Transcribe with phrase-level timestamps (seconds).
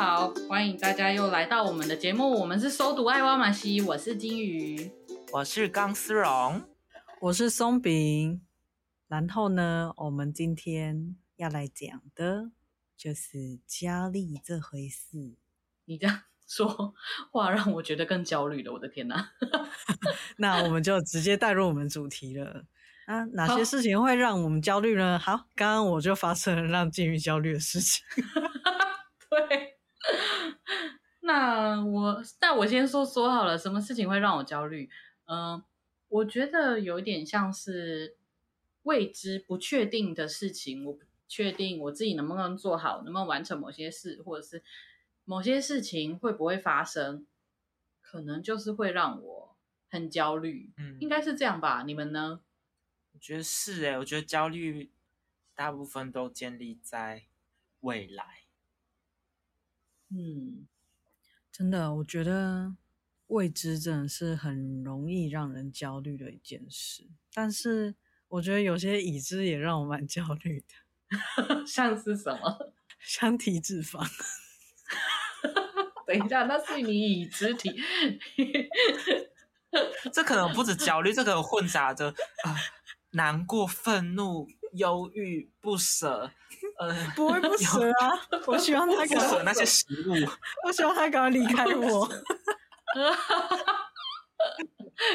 [0.00, 2.40] 好，欢迎大家又来到我们的节目。
[2.40, 4.90] 我们是搜读爱挖马西，我是金鱼，
[5.30, 6.62] 我是钢丝绒，
[7.20, 8.40] 我是松饼。
[9.08, 12.50] 然后呢，我们今天要来讲的
[12.96, 15.36] 就是焦虑这回事。
[15.84, 16.94] 你这样说
[17.30, 19.32] 话让我觉得更焦虑了，我的天哪！
[20.38, 22.64] 那我们就直接带入我们主题了。
[23.04, 25.18] 啊，哪些事情会让我们焦虑呢？
[25.18, 28.02] 好，刚刚我就发生了让金鱼焦虑的事情。
[31.30, 34.88] 对，那我那我先说说好了，什么事情会让我焦虑？
[35.26, 35.64] 嗯、呃，
[36.08, 38.16] 我觉得有点像是
[38.82, 44.62] 未知、不确定的事情，我不确定我自己能不能做好，能不能完成某些事，或者是
[45.24, 47.26] 某些事情会不会发生，
[48.00, 49.56] 可能就是会让我
[49.88, 50.72] 很焦虑。
[50.76, 51.82] 嗯，应该是这样吧？
[51.86, 52.40] 你们呢？
[53.12, 54.90] 我觉得是诶，我觉得焦虑
[55.54, 57.26] 大部分都建立在
[57.80, 58.44] 未来。
[60.12, 60.66] 嗯，
[61.60, 62.74] 真的，我觉得
[63.26, 67.06] 未知真的是很容易让人焦虑的一件事。
[67.34, 67.94] 但是，
[68.28, 70.74] 我觉得有些已知也让我蛮焦虑的，
[71.68, 72.72] 像是什么？
[73.04, 74.08] 像体脂肪。
[76.06, 77.70] 等一下，那是你已知体。
[80.14, 82.14] 这可能不止焦虑，这可能混杂着啊。
[82.54, 82.56] 呃
[83.12, 86.30] 难过、愤怒、忧郁、不舍，
[86.78, 88.10] 呃， 不会不舍啊！
[88.46, 90.12] 我希望他 不舍那些食物，
[90.66, 92.08] 我希望他赶快离开我。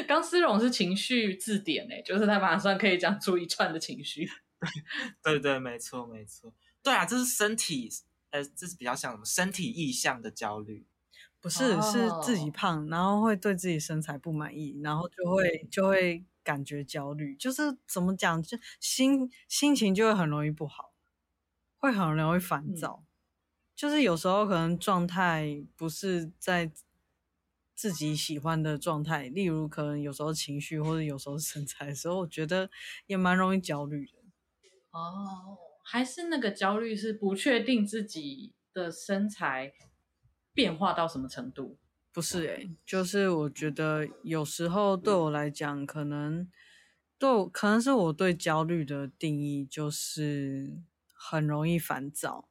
[0.08, 4.28] 钢丝绒是情绪字典诶，就是他马上可以讲出一串的情绪。
[5.22, 7.88] 对对，没错没错，对啊，这是身体，
[8.30, 10.86] 呃，这是比较像什么身体意向的焦虑，
[11.40, 16.24] 不是、哦、是自己胖，然后会对自己身材不满意，然后就会就会。
[16.46, 20.92] 感觉焦虑，就是怎么讲，就心心情就会很容易不好，
[21.76, 23.02] 会很容易烦躁。
[23.02, 23.06] 嗯、
[23.74, 26.70] 就是有时候可能状态不是在
[27.74, 32.70] 自己喜欢的状态，例如可能有时候情绪或者有时候身材的时候，我觉得
[33.06, 34.12] 也蛮容易焦虑的。
[34.92, 39.72] 哦，还是那个焦虑是不确定自己的身材
[40.54, 41.76] 变化到什么程度。
[42.16, 46.48] 不是诶、欸，就是我觉得有时候对我来讲，可能
[47.18, 50.80] 对我可能是我对焦虑的定义就是
[51.12, 52.48] 很容易烦躁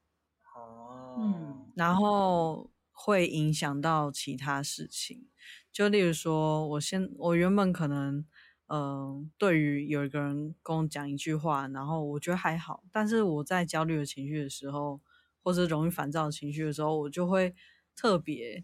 [0.53, 5.27] 哦，嗯，然后会影响到其他事情，
[5.71, 8.19] 就例如说，我先我原本可能
[8.67, 15.01] 嗯、呃，对于有一个人跟我讲一句话，然后我觉得还好，但是我在焦虑的情绪的时候，
[15.43, 17.55] 或者容易烦躁的情绪的时候，我就会
[17.95, 18.63] 特别。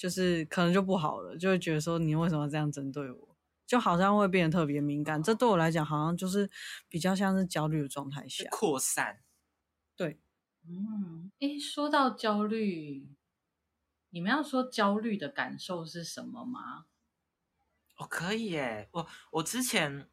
[0.00, 5.22] 就是可能就不好了，就会觉得说你为什么这样针对我，就好像会变得特别敏感。
[5.22, 6.50] 这对我来讲，好像就是
[6.88, 9.20] 比较像是焦虑的状态下扩散。
[9.94, 10.18] 对，
[10.66, 13.10] 嗯，诶，说到焦虑，
[14.08, 16.86] 你们要说焦虑的感受是什么吗？
[17.98, 18.88] 哦，可以耶。
[18.92, 20.08] 我我之前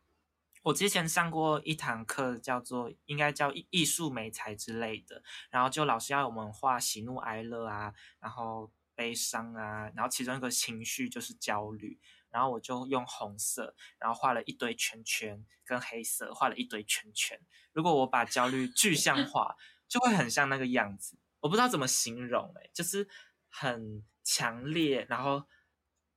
[0.63, 8.69] 我之前上过一堂课，叫做应该叫艺艺术美材之类的，然后就老师要我们画喜怒哀乐啊，然后。
[8.97, 11.99] 悲伤啊，然后其中一个情绪就是焦虑，
[12.31, 17.39] 然后我就用红色，然后画了一堆圈圈，跟黑色画了一堆圈圈。
[17.73, 19.55] 如果我把焦虑具象化，
[19.87, 21.19] 就会很像那个样子。
[21.41, 23.07] 我不知道怎么形容，欸，诶就是
[23.49, 25.45] 很强烈，然后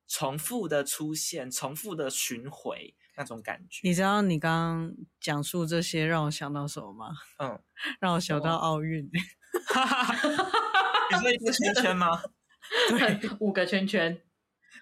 [0.08, 3.86] 重复的出现，重复的巡回那种感觉。
[3.86, 7.10] 你知道你刚刚讲述这些让我想到什么吗？
[7.38, 7.62] 嗯，
[8.00, 9.10] 让我想到奥运。
[11.12, 12.22] 你说一个圈圈吗？
[12.91, 14.20] 对，五个圈圈，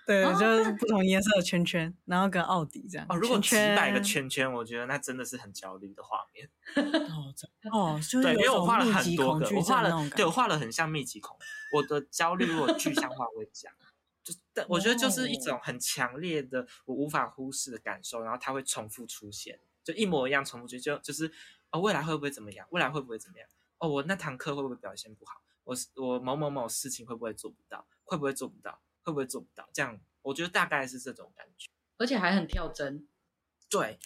[0.06, 3.06] 对，就是不同颜色的圈圈，然后跟奥迪这样。
[3.08, 6.48] 哦，如果几百个圈圈，我觉得那真的是很焦虑的画面。
[7.08, 7.34] 哦，
[7.72, 11.36] 哦，就是对，因为我画了很多个，我画了，了，对，我画了很像密集恐。
[11.72, 13.72] 我的焦虑，如果具象化会讲，
[14.22, 21.30] 就但我觉得就是一种很强烈的，我无法忽视的感受，然后它会重复出现，就一模一样重复出现，就就是
[21.70, 22.66] 哦，未来会不会怎么样？
[22.70, 23.48] 未来会不会怎么样？
[23.78, 25.40] 哦，我那堂课会不会表现不好？
[25.68, 27.86] 我我某某某事情会不会做不到？
[28.04, 28.80] 会不会做不到？
[29.02, 29.68] 会不会做不到？
[29.74, 31.68] 这样我觉得大概是这种感觉，
[31.98, 33.06] 而且还很跳针，
[33.68, 33.98] 对，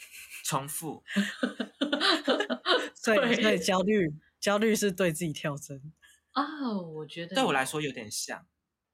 [0.45, 1.05] 重复，
[2.97, 5.93] 所以所以焦虑焦虑是对自己跳针
[6.35, 8.45] 哦，oh, 我觉得对我来说有点像，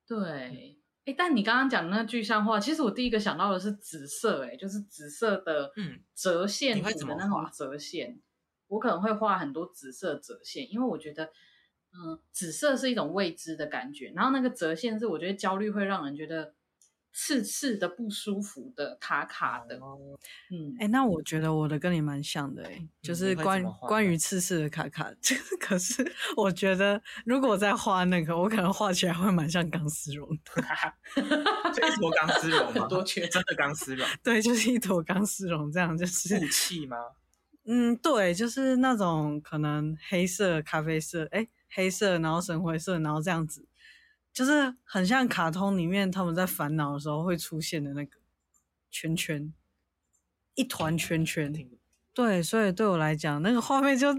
[0.06, 8.21] 对，哎，但你刚刚讲的那具象化，其实我第一个想到的是紫色，哎，就是紫色的嗯折线图的那种折线，
[8.67, 11.32] 我可能会画很多紫色折线，因为我觉得。
[11.93, 16.55] 嗯，紫色是一种未知的感觉，然后那个折线是我觉得焦虑会让人觉得
[17.12, 19.81] 刺刺的不舒服的卡卡的。
[20.50, 25.11] 嗯，哎、欸，那我觉得我的跟你蛮像的、欸，哎，就是关关于刺刺的卡卡。
[25.58, 30.62] 可是我觉得如果我再画那个，我可能画起来会蛮像钢丝绒的，
[31.75, 32.87] 就一坨钢丝绒吗？
[32.88, 34.06] 多缺真的钢丝绒？
[34.23, 36.96] 对，就是一坨钢丝绒，这样就是雾气吗？
[37.64, 43.67] 嗯，对，就是那种可能黑色、咖啡色，哎、欸，黑色，然后深灰色，然后这样子。
[44.32, 48.19] 就是很像卡通里面他们在烦恼的时候会出现的那个
[48.91, 49.53] 圈圈，
[50.55, 51.53] 一团圈圈。
[52.15, 54.12] 对，所以对我来讲，那个画面就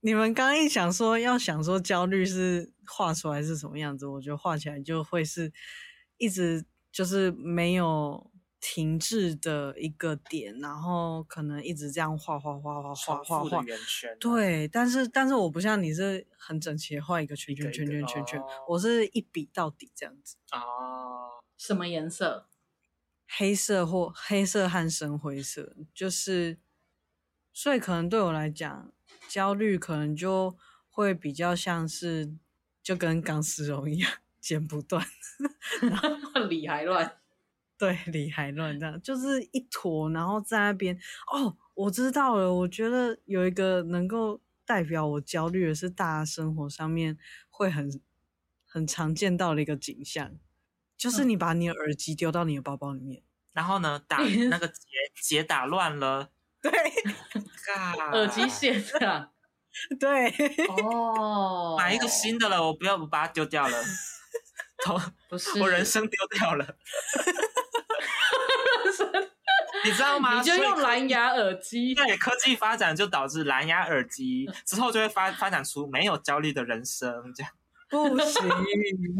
[0.00, 5.52] 你们刚刚一想说要想说焦虑是画出来是什么样子，我觉得画起来就会是
[6.18, 8.30] 一直就是没有。
[8.60, 14.16] 停滞的一个点，然后可能一直这样画画画画画画画圆圈。
[14.20, 20.36] 对，但是但是我不像你是很整齐画一个圈圈圈圈圈圈，我是一笔到底这样子。
[20.52, 22.46] 哦，什么颜色？
[23.26, 26.58] 黑色或黑色和深灰色，就是，
[27.52, 28.92] 所以可能对我来讲，
[29.28, 30.56] 焦虑可能就
[30.88, 32.34] 会比较像是
[32.82, 34.10] 就跟钢丝绒一样
[34.40, 35.06] 剪不断，
[35.80, 37.19] 然后 理还乱。
[37.80, 40.94] 对，理还乱这样，就是一坨，然后在那边。
[41.32, 42.52] 哦，我知道了。
[42.52, 47.16] 我觉得有一个能够代表我焦虑的是，大家生活上面
[47.48, 47.98] 会很
[48.66, 50.32] 很常见到的一个景象，
[50.98, 53.24] 就是你把你的耳机丢到你的包包里面，嗯、
[53.54, 54.84] 然后呢， 打那个结
[55.22, 56.30] 结打乱了，
[56.60, 56.70] 对，
[58.12, 58.78] 耳机线
[59.08, 59.30] 啊，
[59.98, 60.28] 对，
[60.68, 63.82] 哦，买一个新的了，我不要，我把它丢掉了，
[65.30, 66.76] 不是，我人生丢掉了。
[69.84, 70.40] 你知道吗？
[70.40, 71.94] 你就用蓝牙耳机。
[71.94, 77.50] 对，科技发展就导致蓝牙耳机之后就会发发展出没有焦虑的人生，这样
[77.88, 78.48] 不行，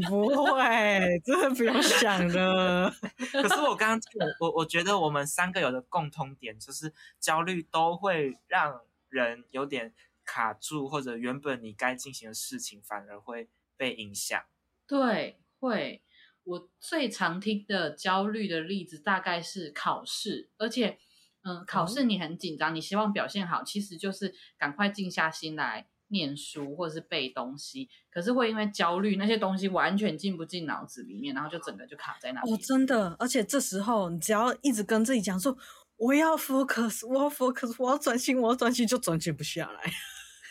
[0.09, 2.93] 不会，真的不用想了。
[3.33, 4.01] 可是我刚刚
[4.39, 9.95] 我我觉得我们三个有的共通点就是焦虑都会让人有点
[10.25, 14.41] 卡住，或者原本你该进行的事情反而会被影响。
[14.87, 16.03] 对，会。
[16.51, 20.99] 我最常听的焦虑的例子大概是考试，而且，
[21.43, 27.89] 嗯，考试你很紧张，你希望表现好，其实就是赶快静下心来念书或者是背东西。
[28.11, 32.53] 可是会因为焦虑，那些东西完全进不进脑子里面，然后就整个就卡在那里。
[32.53, 35.57] 哦，真的，而且这时候你只要一直跟自己讲说
[35.99, 39.93] 我要 focus，我要 focus，我要专心，我要专心，就专心不下来。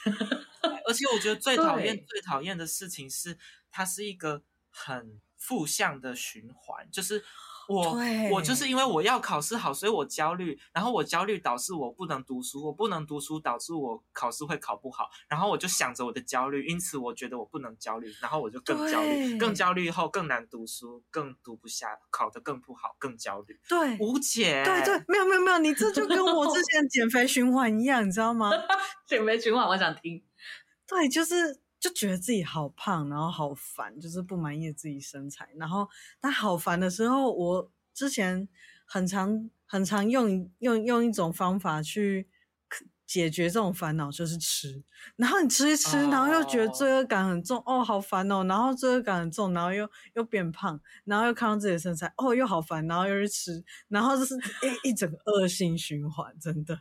[0.88, 3.38] 而且我觉得最讨厌、最讨厌的事情是，
[3.70, 5.20] 它是一个很。
[5.40, 7.24] 负向的循环，就是
[7.68, 7.98] 我
[8.32, 23.60] 我就是因为我要考试好，所以我焦虑，然后我焦虑导致我不能读书，我不能读书导致我考试会考不好，然后我就想着我的焦虑，因此我觉得我不能焦虑，然后我就更焦虑，更焦虑以后更难读书，更读不下，考得更不好，更焦虑。
[23.70, 24.64] 对，无解。
[24.66, 28.52] 对对，没有没有没有，你这就跟我之前减肥循环一样，你知道吗？
[29.08, 30.24] 减肥循环，我想听。
[30.88, 31.62] 对，就是。
[31.80, 35.50] 就觉得自己好胖，然后好烦，就是不满意自己身材。
[35.56, 35.88] 然后，
[36.20, 38.48] 但好烦的时候，我之前
[38.86, 42.28] 很常很常用用用一种方法去
[43.08, 44.84] 解决这种烦恼，就是吃。
[45.16, 48.44] 然后你吃一吃，然后又觉得罪恶感很重，哦，哦，好烦哦。
[48.44, 54.36] 然后罪恶感很重，然后又又变胖，然后又看到自己的身材，哦，又好烦，然后又去吃，然后就是
[54.84, 56.78] 一一整个恶性循环，真的。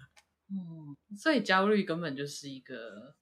[0.50, 3.14] 嗯，所以焦虑根本就是一个。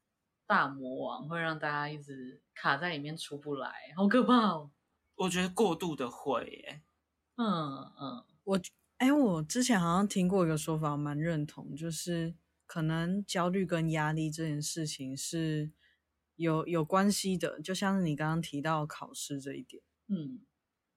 [0.47, 4.71] 大魔王会让大家一直卡在里面出不来，好可怕哦！
[5.17, 6.83] 我觉得过度的会耶，
[7.37, 8.61] 嗯嗯，我
[8.99, 12.35] 哎，我之前好像听过一个说法，蛮认同，就是
[12.67, 15.73] 可能焦虑跟压力这件事情是
[16.37, 20.41] 有有关系的，就像是你刚刚提到考试这一点，嗯，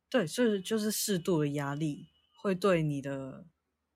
[0.10, 2.10] 对，所以就是适度的压力
[2.42, 3.48] 会对你的。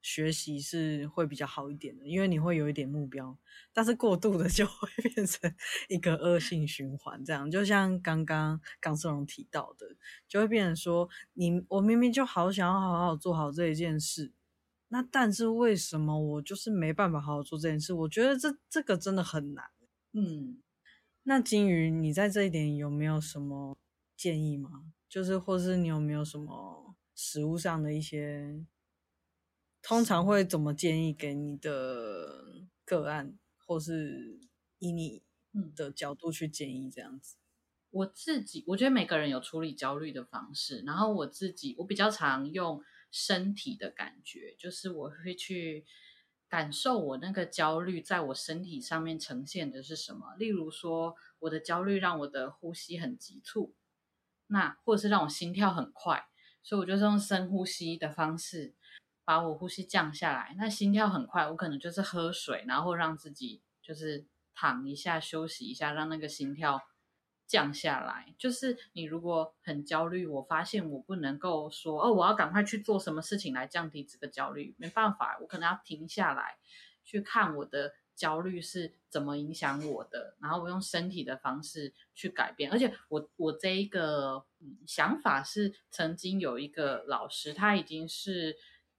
[0.04, 3.36] 学习是会比较好一点的，因为你会有一点目标，
[3.72, 5.52] 但是过度的 就会变成
[5.88, 9.96] 一个恶性循环，这样就像刚刚钢丝绒提到的，
[10.28, 14.34] 就会变成说你我明明就好想要好好做好这一件事，
[14.90, 17.94] 那但是为什么我就是没办法好好做这件事？
[17.94, 19.66] 我觉得这这个真的很难。
[20.12, 20.62] 嗯，
[21.24, 23.78] 那金鱼，你在这一点有没有什么
[24.18, 24.84] 建议吗？
[25.08, 28.66] 就是或是你有没有什么食物上的一些？
[29.84, 34.40] 通常会怎么建议给你的个案，或是
[34.80, 35.22] 以你
[35.76, 37.36] 的角度去建议这样子？
[37.92, 45.86] 我自己我觉得每个人有处理焦虑的方式，然后我自己我比较常用身体的感觉，就是我会去
[46.48, 50.34] 感受我那个焦虑在我身体上面呈现的是什么。
[50.38, 53.76] 例如说，我的焦虑让我的呼吸很急促，
[54.48, 56.26] 那或者是让我心跳很快。
[56.64, 58.74] 所以我就是用深呼吸的方式
[59.26, 60.56] 把我呼吸降下来。
[60.58, 66.82] 那心跳很快，我可能就是喝水，然后让自己就是躺一下休息一下，让那个心跳
[67.48, 68.34] 降下来。
[68.38, 76.58] 就是你如果很焦虑，我发现我不能够说哦，我要赶快去做什么事情来降低这个焦虑，没办法，我可能要停下来
[77.04, 77.94] 去看我的。
[78.16, 80.38] 焦虑是怎么影响我的？
[80.40, 82.72] 然后我用身体的方式去改变。
[82.72, 84.46] 而且我我这一个
[84.86, 88.56] 想法是，曾经有一个老师，他已经是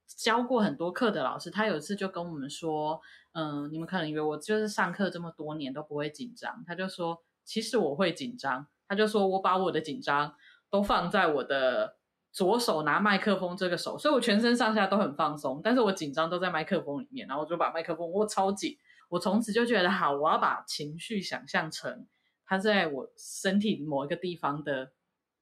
[0.07, 3.01] 教过很多课的老师，他有一次就跟我们说
[3.33, 10.35] ：“嗯，你们可能以为我就是上课这么多年都不会紧张。”他就说：“其实我会紧张。”他就说：“我把我的紧张
[10.69, 11.97] 都放在我的
[12.31, 18.77] 左手拿麦克风这个手，所以我全身上下都很放松，但是我紧张都在麦克风里面，然后我就把麦克风握超紧。”
[19.09, 22.07] 我从此就觉得好，我要把情绪想象成
[22.43, 24.91] 它在我身体某一个地方的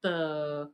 [0.01, 0.71] 的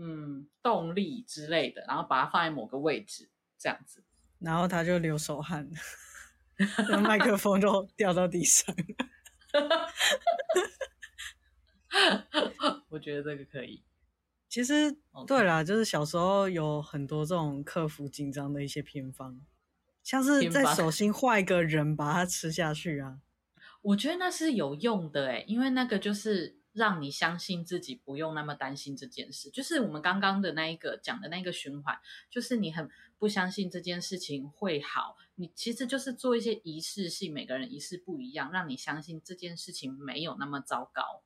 [0.00, 3.28] 嗯动力之类的，然后把它放在某个位置
[3.58, 4.04] 这样子，
[4.38, 5.68] 然后他就流手汗，
[6.88, 8.72] 那麦克风就掉到地上。
[12.90, 13.82] 我觉得这个可以。
[14.48, 19.40] 其实对啦，就是小时候有很多这种克服紧张的一些偏方。
[20.02, 23.18] 像是在手心画一个人，把它吃下去啊！
[23.82, 29.50] 我觉得那是有用的哎，因为那个就是让你相信自己，不用那么担心这件事。
[29.50, 31.98] 就是我们刚刚的那一个讲的那个循环，
[32.30, 41.22] 就是你很不相信这件事情会好，你其实就是做一些仪式性，每个人仪式不一样，让你相信这件事情没有那么糟糕。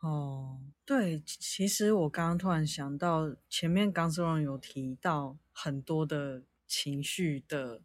[0.00, 7.82] 哦，对，其实我刚刚突然想到，前面刚思荣有提到很多的情绪的。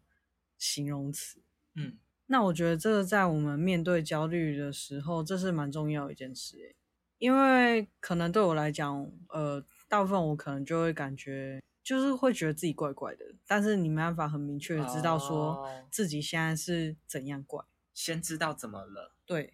[0.58, 1.42] 形容词，
[1.74, 1.98] 嗯，
[2.32, 6.74] 那我觉得这个在我们面对焦虑的时候，这是蛮重要的一件事，
[7.18, 17.62] 因为可能对我来讲，呃，大部分我可能就会感觉，就是会觉得自己怪怪的，但是你没办法很明确的知道说自己现在是怎样怪，
[17.92, 19.52] 先知道怎么了，对，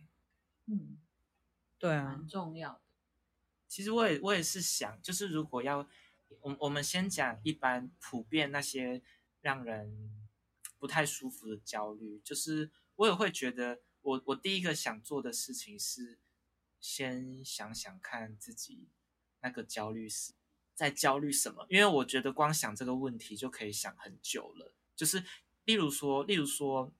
[0.66, 0.98] 嗯，
[1.80, 2.80] 对啊，蛮重要的。
[3.66, 5.84] 其实我也我也是想，就是如果要，
[6.42, 9.02] 我我们先讲一般普遍那些
[9.40, 10.12] 让人。
[10.78, 16.18] 不太舒服的焦虑，就是我也会觉得我，我第一个想做的事情是，
[16.80, 18.88] 先想想看自己
[19.40, 20.32] 那个焦虑是
[20.74, 24.72] 在焦虑什么，因为我觉得光想这个问题就可以想很久了。
[24.94, 25.24] 就是
[25.64, 26.94] 例如说，例如说，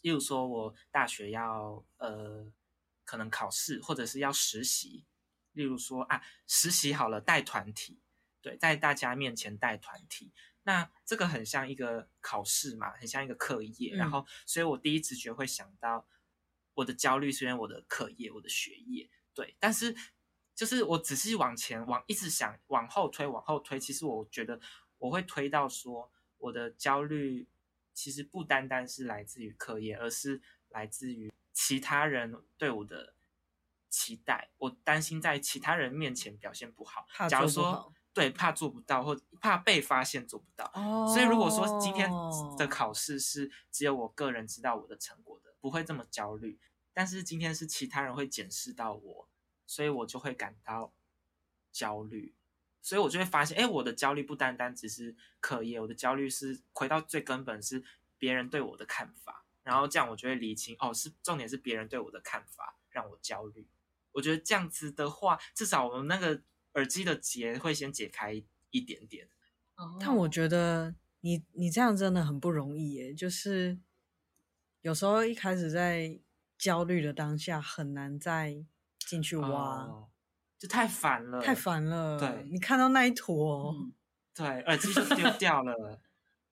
[0.00, 2.52] 例如说我大学要呃
[3.04, 5.04] 可能考试或者是要实习，
[5.52, 8.00] 例如说啊实习好了带团体，
[8.40, 10.32] 对，在大家面前带团体。
[10.64, 16.06] 那这个很像一个考试嘛，很像一个课业，嗯、然后，所以我第一直觉会想到
[16.74, 19.56] 我的焦虑是因为我的课业，我的学业，对。
[19.58, 19.92] 但是，
[20.54, 24.60] 就是我仔细往前往一直想往后推，往后推，其实我觉得
[24.98, 27.48] 我会推到说，我的焦虑
[27.92, 33.16] 其实不单单是来自于课业，而是来自于其他人对我的
[33.88, 34.52] 期待。
[34.58, 37.92] 我担心在其他人面前表现不好，假如说。
[38.14, 40.70] 对，怕做不到，或怕被发现做不到。
[40.74, 42.10] 哦，所以如果说今天
[42.58, 46.60] 的考试是只有我个人知道我的成果的，不会这么焦虑。
[46.92, 49.28] 但是今天是其他人会检视到我，
[49.66, 50.92] 所以我就会感到
[51.72, 52.34] 焦虑。
[52.82, 57.82] 所以我就会发现，哎，我的焦虑不单单只是课业，我的焦虑是回到最根本是
[58.18, 59.46] 别人对我的看法。
[59.62, 63.66] 然后这样我就会理清，哦，是重点是别人对我的看法让我焦虑。
[64.10, 66.42] 我觉得这样子的话，至少我们那个。
[66.74, 69.28] 耳机的结会先解开一点点，
[70.00, 73.78] 但我觉得你你这样真的很不容易耶，就是
[74.80, 76.18] 有时候一开始在
[76.56, 78.64] 焦虑的当下很难再
[78.98, 79.48] 进去挖，
[79.82, 80.08] 哦，
[80.58, 82.18] 就太烦了，太烦了。
[82.18, 83.92] 对，你看到那一坨，嗯，
[84.34, 86.00] 对，耳机就丢 掉了，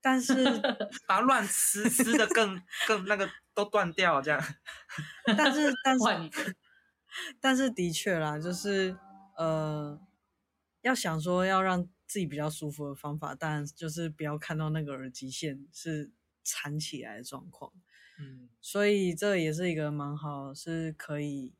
[0.02, 0.34] 但是
[1.08, 4.38] 把它乱撕撕的更更那个都断掉这样，
[5.38, 6.56] 但是 但是
[7.40, 8.94] 但是的确啦，就是
[9.38, 9.98] 呃。
[10.82, 16.10] 要想说要让自己比较舒服的方法，当然就是不要看到那个耳机线是
[16.42, 17.72] 缠起来的状况。
[18.18, 21.54] 嗯，所以这也是一个蛮好，是可以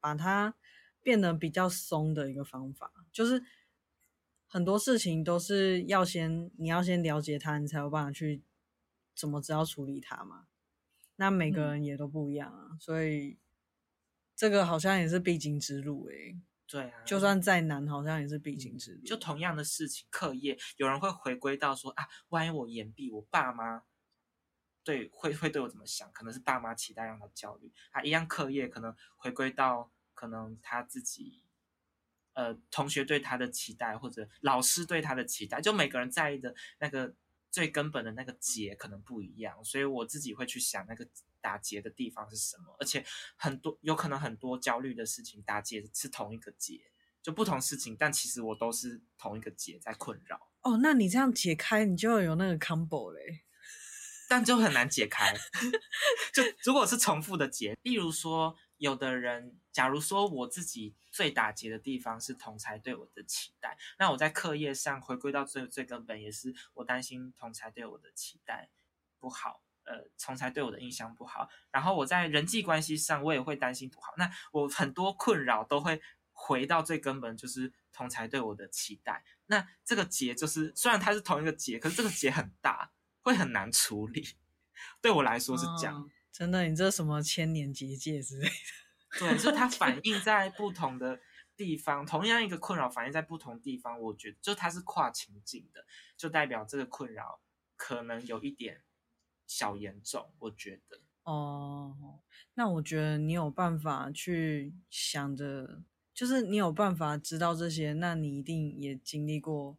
[0.00, 0.54] 把它
[1.02, 2.92] 变得比较松的一个方法。
[3.12, 3.42] 就是
[4.46, 8.42] 很多事情都是要先你要先了解它，你才有办法去
[9.14, 10.46] 怎么知道处理它嘛。
[11.16, 13.38] 那每个人也都不一样啊，嗯，所以
[14.34, 16.40] 这个好像也是必经之路诶、欸。
[16.72, 19.02] 对啊，就算再难，好像也是必经之路。
[19.04, 23.82] 就同样的事情，课业有人会回归到说啊，万一我延毕，我爸妈
[24.82, 26.10] 对会会对我怎么想？
[26.12, 28.02] 可能是爸妈期待让他焦虑啊。
[28.02, 31.44] 一样课业可能回归到可能他自己
[32.32, 37.14] 呃同学对他的期待，或者老师对他的期待，就每个人在意的那个
[37.50, 41.06] 最根本的那个结可能不一样，所以我自己会去想那个
[41.42, 43.04] 打结的地方是什么，而且
[43.36, 46.80] 很多有可能很多焦虑的事情打结是同一个结，
[47.22, 50.50] 就不同事情，但其实我都是同一个结在困扰。
[50.62, 53.42] 哦，那你这样解开，你就有那个 combo 嘞。
[54.28, 55.34] 但就很难解开，
[56.32, 68.70] 就如果是重复的结，例如说，有的人，假如说我自己最打结的地方是同才对我的期待，那我在课业上回归到最最根本，也是我担心同才对我的期待
[69.18, 76.00] 不好，呃，同才对我的印象不好，然后我在人际关系上我也会担心不好，那我很多困扰都会
[76.32, 79.24] 回到最根本，就是同才对我的期待。
[79.46, 82.92] 那这个结就是虽然它是同一个结，可是这个结很大。
[83.24, 84.30] 会很难处理，
[85.00, 85.94] 对我来说是这样。
[85.94, 89.20] 哦、真的，你这什么千年结界之类的？
[89.20, 91.20] 对，就是它反映在不同的
[91.56, 95.86] 地方，同样一个困扰反映在不同地方，我觉得就它是跨情境的，
[96.16, 97.40] 就代表这个困扰
[97.76, 98.82] 可能有一点
[99.52, 100.32] 小严重。
[100.38, 101.00] 我觉得。
[101.24, 102.20] 哦，
[102.54, 105.82] 那我觉得你有办法去想着，
[106.12, 109.78] 就是你有办法知道这些，那你一定也经历过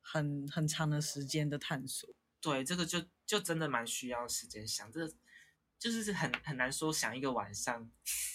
[0.00, 2.08] 很很长的时间的探索。
[2.40, 5.08] 对，这个就就真的蛮需要时间想，这
[5.78, 7.90] 就是很很难说想一个晚上，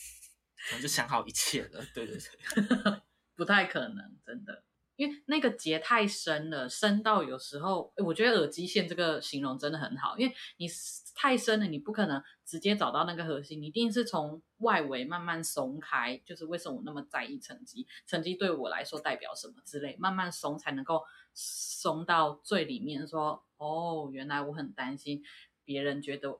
[0.67, 1.85] 可能就想好一切了。
[1.93, 3.01] 对对对，
[3.35, 4.65] 不太可能，真的，
[4.97, 10.67] 因为那个结太深了，深到有时候，我觉得耳机线这个形容真的很好，因为你
[11.15, 21.01] 太深了，你不可能直接找到那个核心，你一定是从外围慢慢松开，就是为什么我那么在意成绩，成绩对我来说代表什么之类，慢慢松才能够。
[21.39, 25.21] 松到最里面，说哦，原来我很担心
[25.63, 26.39] 别人觉得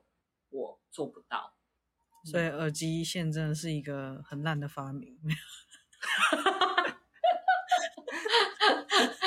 [0.50, 1.54] 我做不到，
[2.24, 5.16] 所以耳机线真的是一个很烂的发明。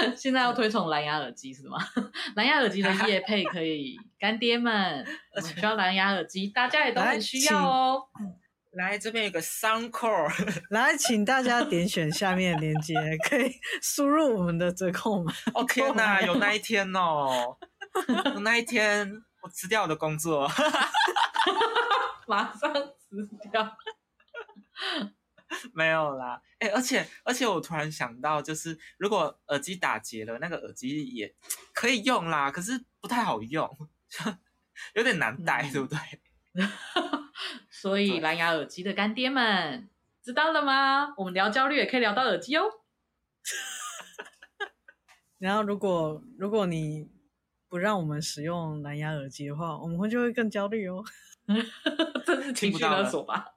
[0.16, 1.78] 现在要推崇蓝牙耳机是吗？
[2.36, 5.06] 蓝牙耳机的业配可以，干爹们，
[5.36, 8.04] 我们需要蓝牙耳机，大家也都很需要哦。
[8.72, 10.32] 来 这边有个 Soundcore，
[10.72, 12.94] 来请大家点选下面的链接，
[13.30, 15.34] 可以输入我们的折扣码。
[15.54, 17.58] 哦天哪，有那一天哦，
[18.34, 20.50] 有那一天我辞掉我的工作，
[22.28, 23.76] 马上辞掉。
[25.74, 31.36] 没有啦，哎，而且而且我突然想到，就是如果耳机打结了，那个耳机也
[31.74, 33.70] 可以用啦，可是不太好用，
[34.96, 35.98] 有点难戴，嗯、对不对？
[37.70, 39.90] 所以蓝牙耳机的干爹们
[40.24, 41.14] 知道了吗？
[41.18, 42.64] 我们聊焦虑也可以聊到耳机哦。
[45.38, 47.10] 然后，如果如果你
[47.68, 51.04] 不让我们使用蓝牙耳机的话，我们会就会更焦虑哦。
[52.26, 53.56] 这是情绪勒索吧？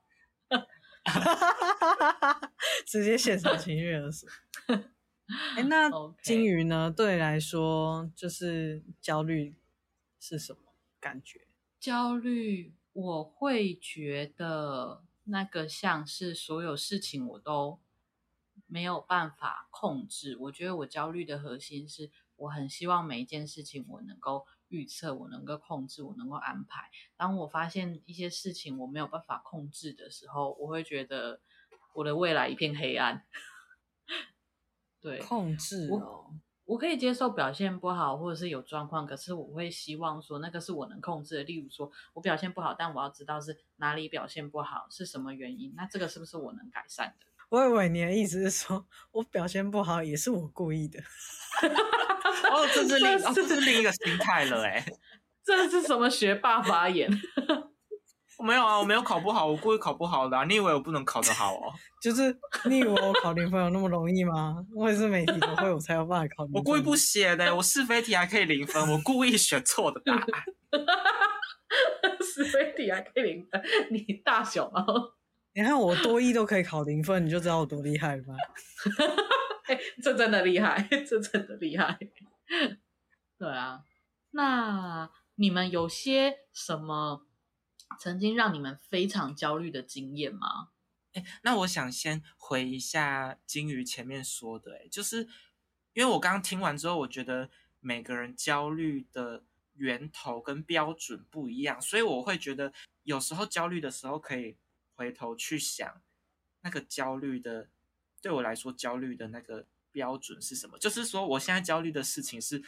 [2.86, 4.28] 直接现场情绪勒索。
[5.56, 5.90] 哎，那
[6.22, 9.56] 金鱼呢.对你来说，就是焦虑
[10.20, 10.58] 是什么
[11.00, 11.46] 感觉？
[11.80, 12.74] 焦虑。
[12.94, 17.80] 我会觉得那个像是所有事情我都
[18.68, 20.36] 没有办法控制。
[20.38, 26.90] 我觉得我焦虑的核心是我很希望每一件事情我能够预测，我能够控制，我能够安排。
[27.16, 31.40] 当我发现一些事情我没有办法控制的时候，我会觉得
[31.94, 33.24] 我的未来一片黑暗。
[35.00, 36.34] 对，控制哦。
[36.66, 41.44] 我可以接受表现不好，或者是有状况，可是我会希望说那个是我能控制的。
[41.44, 47.26] 例如说我表现不好，但我要知道是哪里表现不好，是什么原因，那这个是不是我能改善的？
[47.54, 50.98] 我以为你的意思是说我表现不好也是我故意的。
[52.50, 54.84] 哦，这是另 这是、哦、这是另一个心态了哎，
[55.44, 57.08] 这是什么学霸发言？
[58.40, 60.42] 没有啊，我没有考不好，我故意考不好的啊。
[60.44, 61.72] 你以为我不能考得好哦？
[62.02, 64.56] 就是你以为我考零分有那么容易吗？
[64.74, 66.52] 我也是每题都会，我才有办法考零。
[66.54, 70.24] 我故意不写的，我是非题还可以零分，我故意选错的答案。
[72.20, 73.62] 是非题还可以零分，
[73.92, 74.84] 你大小吗？
[75.54, 78.34] 你看我多一都可以考零分，你就知道我多厉害了吧？
[79.68, 81.96] 欸，这真的厉害，这真的厉害。
[83.38, 83.84] 对啊，
[84.32, 87.26] 那你们有些什么？
[88.00, 90.70] 曾经让你们非常焦虑的经验吗？
[91.12, 95.28] 哎，那我想先回一下金鱼前面说的，哎，就是
[95.92, 102.72] 因为我刚刚听完之后，我觉得每个人焦虑的源头跟标准不一样，所以我会觉得
[103.04, 104.56] 有时候焦虑的时候可以
[104.94, 106.00] 回头去想，
[106.62, 107.68] 那个焦虑的
[108.20, 110.78] 对我来说焦虑的那个标准是什么？
[110.78, 112.62] 就是说我现在焦虑的事情是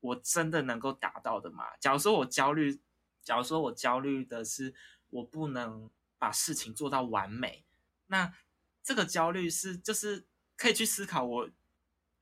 [0.00, 1.76] 我真的能够达到的吗？
[1.78, 2.80] 假如说我焦虑。
[3.22, 4.72] 假如说我焦虑的是
[5.10, 7.64] 我不能把事情做到完美，
[8.06, 8.32] 那
[8.84, 10.24] 这个焦虑是就是
[10.56, 11.50] 可以去思考，我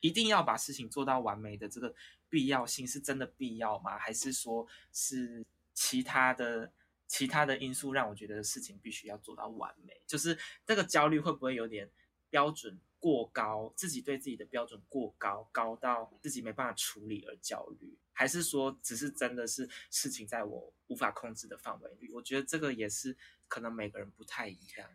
[0.00, 1.94] 一定要把事情做到完美的这个
[2.30, 3.98] 必要性是真的必要吗？
[3.98, 6.72] 还是说是其他的
[7.14, 10.02] 其他的因素让我觉得事情必须要做到完美？
[10.04, 11.88] 就是这个焦虑会不会有点
[12.28, 17.96] 标准过高，自己对自己的标准过高，高到自己没办法处理而焦虑？
[18.12, 22.10] 还是说只是真的是事情在我无法控制的范围里？
[22.12, 24.90] 我觉得这个也是可能每个人不太一样。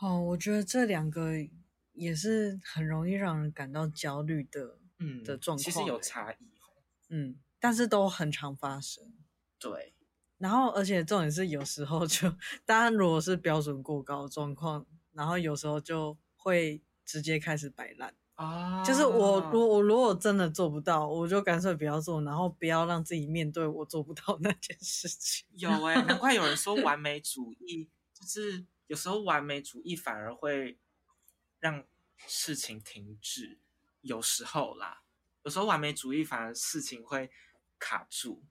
[0.00, 1.32] 哦，我觉得这两个
[1.92, 5.64] 也是很容易让人感到焦虑的，嗯的状况。
[5.64, 6.52] 其实有差异，
[7.08, 9.14] 嗯，但是都很常发生。
[9.58, 9.94] 对，
[10.42, 12.28] 然后而且重点是有时候就，
[12.66, 18.12] 当然如果是标准过高的状况，然后有时候就会直接开始摆烂。
[18.34, 25.46] 啊，就是我，我我如果真的做不到，我就干脆不要做，然后不要让自己面对我做不到那件事情。
[25.52, 30.76] 有哎、欸，难怪有人说完 美主义，就是有时候完美主义反而会
[31.60, 31.84] 让
[32.26, 33.60] 事情停滞。
[34.00, 35.02] 有时候啦，
[35.44, 37.30] 有时候完美主义反而事情会
[37.78, 38.42] 卡住，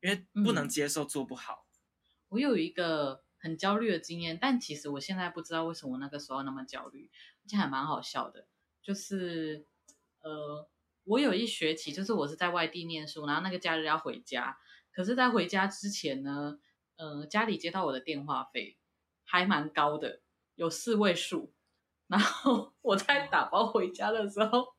[0.00, 1.66] 因为不能接受做不好。
[1.66, 7.10] 嗯、我有一个很焦虑的经验，但其实我现在不知道为什么那个时候那么焦虑，
[7.44, 8.46] 而且还蛮好笑的。
[8.82, 9.66] 就是，
[10.20, 10.68] 呃，
[11.04, 14.58] 我有一学期，就是我是在外地念书，然后那个假日要回家，
[14.92, 16.58] 可是，在回家之前呢，
[16.96, 18.78] 呃，家里接到我的电话费
[19.24, 20.22] 还蛮高的，
[20.54, 21.52] 有四位数，
[22.06, 24.74] 然后 我在打包回家的时候，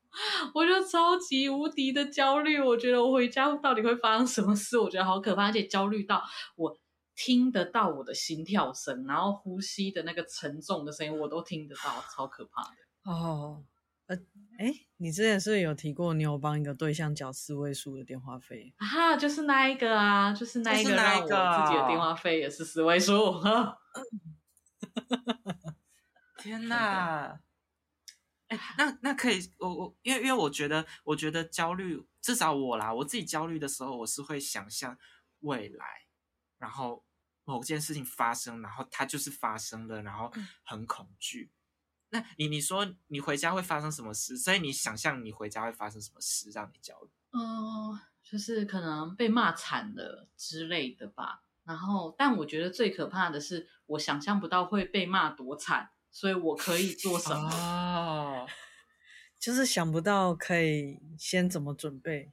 [0.53, 6.23] 我就超级无敌的焦虑，我觉得我回家到底会发生什么事，我觉得好可怕，而且焦虑到
[6.55, 6.77] 我
[7.15, 13.63] 听得到我的心跳声，然后呼吸的那个沉重的声音我都听得到，超可怕的哦。
[14.07, 14.15] 呃，
[14.57, 18.73] 哎，你之前是有提过，你有帮一个对象缴四位数的电话费？
[18.77, 23.39] 啊，就是那一个啊，就是那一个，让我自己的电话费也是四位数。
[26.41, 27.39] 天哪！
[28.49, 34.97] 哎，那那可以，我我因为因为我觉得，我觉得焦虑，至少我啦，我自己焦虑的时候，我是会想象
[35.39, 35.85] 未来，
[36.57, 37.05] 然后
[37.45, 40.31] 某件事情发生，然后它就是发生了，然后
[40.63, 41.51] 很恐惧。
[42.09, 44.35] 那你你说你回家会发生什么事？
[44.35, 47.09] 所以你想象你回家会发生什么事让你焦虑？
[47.33, 51.43] 嗯，就是可能被骂惨了之类的吧。
[51.63, 57.49] 然后，但我觉得最可怕的是，我想象不到会被骂多惨，所以我可以做什么？
[57.49, 58.47] 哦，
[59.39, 62.31] 就是想不到可以先怎么准备。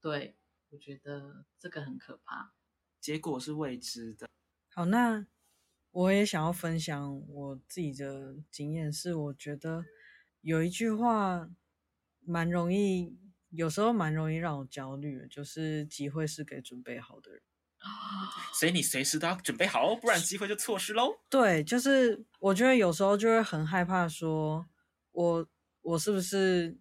[0.00, 0.36] 对，
[0.70, 2.54] 我觉得这个很可怕。
[3.00, 4.28] 结果是未知的。
[4.68, 5.26] 好，那。
[5.92, 9.82] 我也想要分享我自己的经验，是我觉得
[10.42, 11.48] 有一句话
[12.20, 13.16] 蛮容易，
[13.48, 17.40] 有时候蛮容易让我焦虑的，就是机会是给准备好的人。
[18.54, 21.18] 所以你随时都要准备好，不然机会就错失喽。
[21.28, 24.68] 对，就是我觉得有时候就会很害怕说，说
[25.12, 25.48] 我
[25.82, 26.76] 我是不是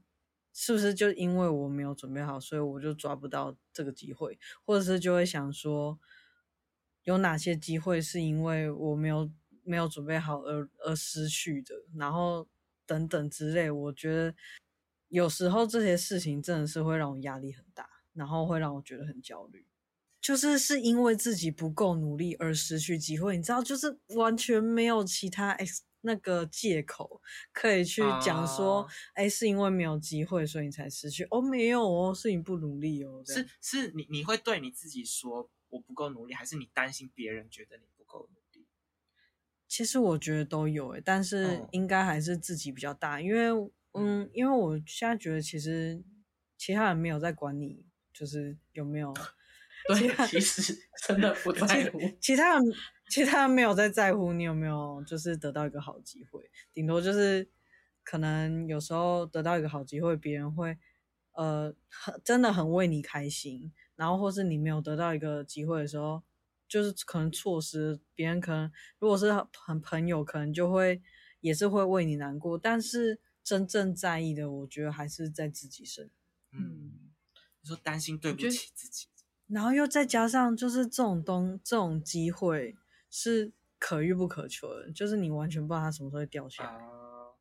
[0.54, 6.00] 是不是就因为我没有准备好，所以我就抓不到这个机会，或者是就会想说。
[7.04, 9.30] 有哪些机会是因为我没有
[9.64, 11.76] 没有准备好而而失去的？
[11.96, 12.48] 然后
[12.84, 14.34] 等等之类，我觉得
[15.10, 19.68] 有时候这些事情真的是会让我压力很大，然后会让我觉得很焦虑。
[20.26, 27.22] 就是是因为自己不够努力而失去机会，你知道，就是完全没有其他 X 那个借口
[27.54, 31.28] 可以去讲说，哎、uh，是因为没有机会所以你才失去。
[31.30, 33.22] 哦，没有哦，是你不努力哦。
[33.24, 35.52] 是是你你会对你自己说。
[35.70, 38.66] 我不够努力，还是你担心别人觉得你不够努力？
[39.68, 43.50] 其实我觉得都有诶，但是应该还是自己比较大，因为
[43.92, 46.02] 嗯，嗯，因为我现在觉得其实
[46.58, 49.14] 其他人没有在管你，就是有没有？
[49.88, 50.76] 对，其实
[51.08, 52.00] 真的不 在乎。
[52.20, 52.64] 其他人
[53.10, 57.50] 其他人没有在在乎你有没有，就是得到一个好机会，顶多就是
[58.04, 60.78] 可能有时候得到一个好机会，别人会
[61.34, 63.72] 呃很真的很为你开心。
[63.96, 66.22] 然后，或是你没有得到一个机会的时候，
[66.68, 68.70] 就是可能错失别人，可能
[69.00, 69.32] 如果是
[69.66, 71.02] 很朋友，可能就会
[71.40, 72.58] 也是会为你难过。
[72.58, 76.10] 但是真正在意的，我觉得还是在自己身。
[76.52, 76.92] 嗯，
[77.62, 79.08] 你说担心对不起自己，
[79.48, 82.76] 然后又再加上就是这种东这种机会
[83.10, 86.84] 是可遇不可求的，就是你完全不知道它什么时候会掉下来。
[86.84, 87.36] 啊，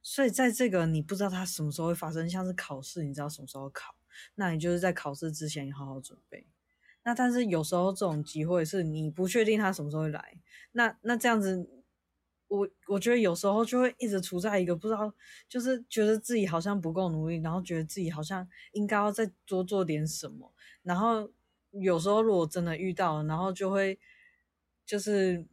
[0.00, 3.94] 所以在这个你不知道它什么时候会发生，像是考试，你知道什么时候考。
[4.34, 6.46] 那你就是在考试之前你好好准备。
[7.04, 10.38] 那但是有时候这种机会是你不确定它什么时候会来。
[10.72, 11.68] 那那这样子，
[12.48, 15.12] 我我觉得有时候就会一直处在一个不知道，
[15.48, 20.52] 就是觉得自己好像不够努力，然后觉得自己好像应该要再多做点什么。
[20.82, 21.30] 然后
[21.80, 23.98] 有时候如果真的遇到了，然后就会
[24.84, 25.46] 就是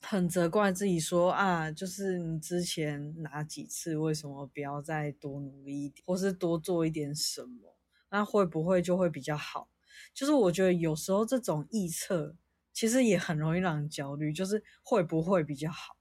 [0.00, 7.76] 很责怪自己说啊，就是你之前哪几次为什么不要再多努力一点，或是多做一点什么，
[8.10, 9.68] 那会不会就会比较好？
[10.12, 12.36] 就是我觉得有时候这种臆测
[12.72, 15.96] 其实也很容易让人焦虑，就是会不会比较好？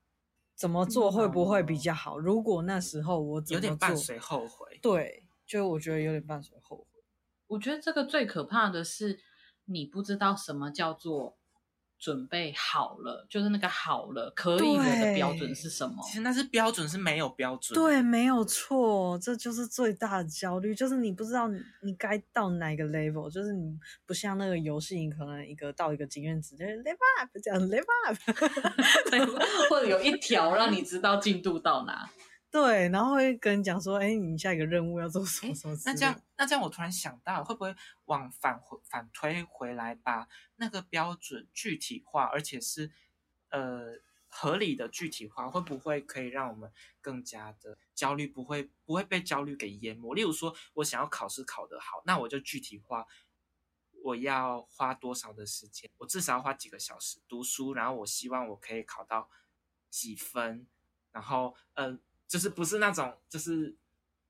[0.56, 2.20] 怎么做会不会比较好？
[2.20, 4.80] 嗯、如果那时候我怎么做，有点伴随后悔。
[4.82, 6.91] 对，就我觉得有点伴随后悔。
[7.52, 9.20] 我觉得这个最可怕的是，
[9.66, 11.38] 你不知道什么叫做
[12.00, 16.02] 准备好了，就是那个好了可以了的标准是什么？
[16.02, 17.76] 其实那是标准是没有标准。
[17.76, 28.18] 对，没有错，这就是最大的焦虑，就是你不知道你你该到哪个 level，就是你不像那个游戏，你可能一个到一个经验值就是 level up 这样 level up，
[29.70, 32.10] 或者有一条让你知道进度到哪。
[32.52, 35.74] 对，然后会跟你讲说，哎，你下一个任务要做什么什么？
[35.86, 37.74] 那这样，那这样，我突然想到，会不会
[38.06, 42.92] 往反回反推回来，把那个标准具体化，而且是
[43.52, 50.14] 呃合理的具体化，会不会可以让我们更加的焦虑，不会不会被焦虑给淹没？
[50.14, 53.08] 例如说，我想要考试考得好，那我就具体化，
[54.04, 59.30] 我要花多少的时间，我至少要花几个小时读书，然后我希望我可以考到
[59.90, 60.68] 几分，
[61.14, 61.98] 然后呃。
[62.32, 63.76] 就是不是那种，就是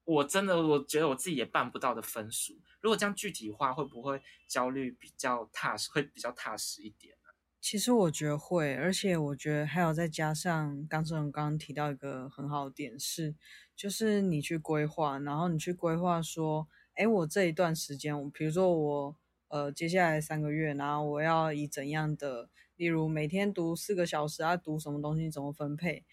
[0.05, 2.59] 我真的我觉得我自己也办不到的分数。
[2.81, 7.29] 如果这样具体化，会不会焦虑比较踏实，会比较踏实一点呢？
[7.59, 13.35] 其实我觉得会，而且我觉得还有再加上刚志荣刚刚提到一个很好的点是，
[13.75, 19.15] 就是你去规划，然后你去规划说，哎，我这一段时间，比如说我
[19.49, 26.03] 呃接下来三个月，然后我要以怎样的，例如每天读四个小时啊，读什么东西，怎么分配。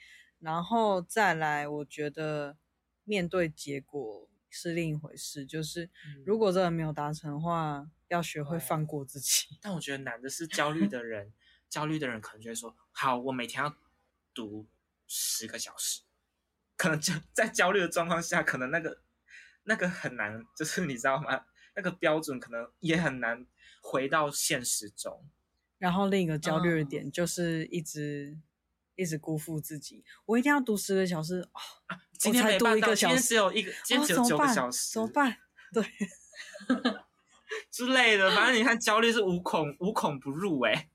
[0.41, 2.57] 然后再来，我觉得
[3.05, 5.45] 面对结果是另一回事。
[5.45, 5.91] 就是
[6.25, 9.59] 如果这个没有达成的话，要学会放过自己。
[9.61, 11.33] 但我觉得难的是焦虑的人，
[11.69, 13.77] 焦虑的人可能就会说：“好，我每天要
[14.33, 14.69] 读
[15.07, 16.03] 十个小时。”
[16.77, 19.03] 可能就在焦虑的状况下，可能那个
[19.65, 21.47] 那个很难，就是你知道吗？
[21.75, 23.45] 那个标准可能也很难
[23.83, 25.29] 回到现实中。
[25.79, 28.39] 然后另一个焦虑的点就是一直。
[28.99, 31.61] 一直辜负自己，我一定要读十个小时哦。
[32.19, 35.37] 今天没读一个小时，今天只有一个，今天只有九个小时，怎么办？
[35.73, 36.83] 怎么办？
[36.83, 36.99] 对，
[37.71, 38.29] 之类的。
[38.35, 40.91] 反正你看，焦虑是无孔无孔不入，哎，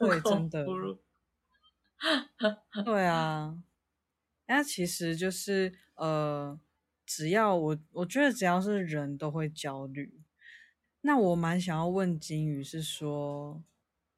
[0.00, 0.66] 对，真的。
[2.84, 3.62] 对啊，
[4.46, 6.58] 那其实就是呃，
[7.06, 10.20] 只要我我觉得只要是人都会焦虑。
[11.02, 13.62] 那我蛮想要问金鱼，是说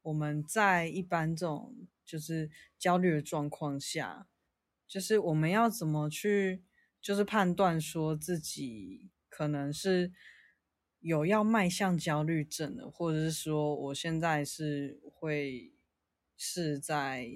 [0.00, 1.86] 我们在一般这种。
[2.06, 4.28] 就是焦虑的状况下，
[4.86, 6.64] 就是我们要怎么去，
[7.02, 10.12] 就是判断说自己可能是
[11.00, 15.74] 有要迈向焦虑症的，或者是说我现在是会
[16.36, 17.28] 是在，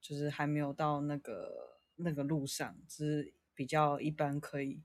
[0.00, 4.82] 就是还没有到那个那个路上，只是比较一般，可以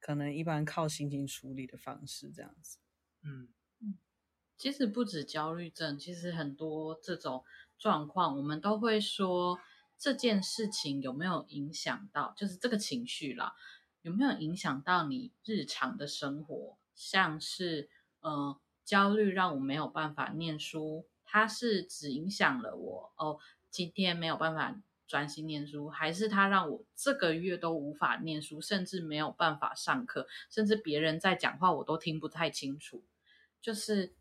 [0.00, 2.78] 可能一般靠心情处理的方式这样子。
[3.22, 3.48] 嗯
[3.80, 3.98] 嗯，
[4.56, 7.44] 其实不止焦虑症，其实很多这种。
[7.78, 9.58] 状况，我们都会说
[9.98, 13.54] 这件事情有没有影响到，就是这个情绪啦，
[14.02, 16.78] 有没有影响到你日常的生活？
[16.94, 17.88] 像是，
[18.20, 23.38] 呃，焦虑让我没有办法念书，它是只影响了我哦，
[23.70, 33.04] 今天没有办法专心念书，还是它让我这个月都无法念书，甚至没有办法上课，甚至别人在讲话我都听不太清楚，
[33.60, 34.14] 就是。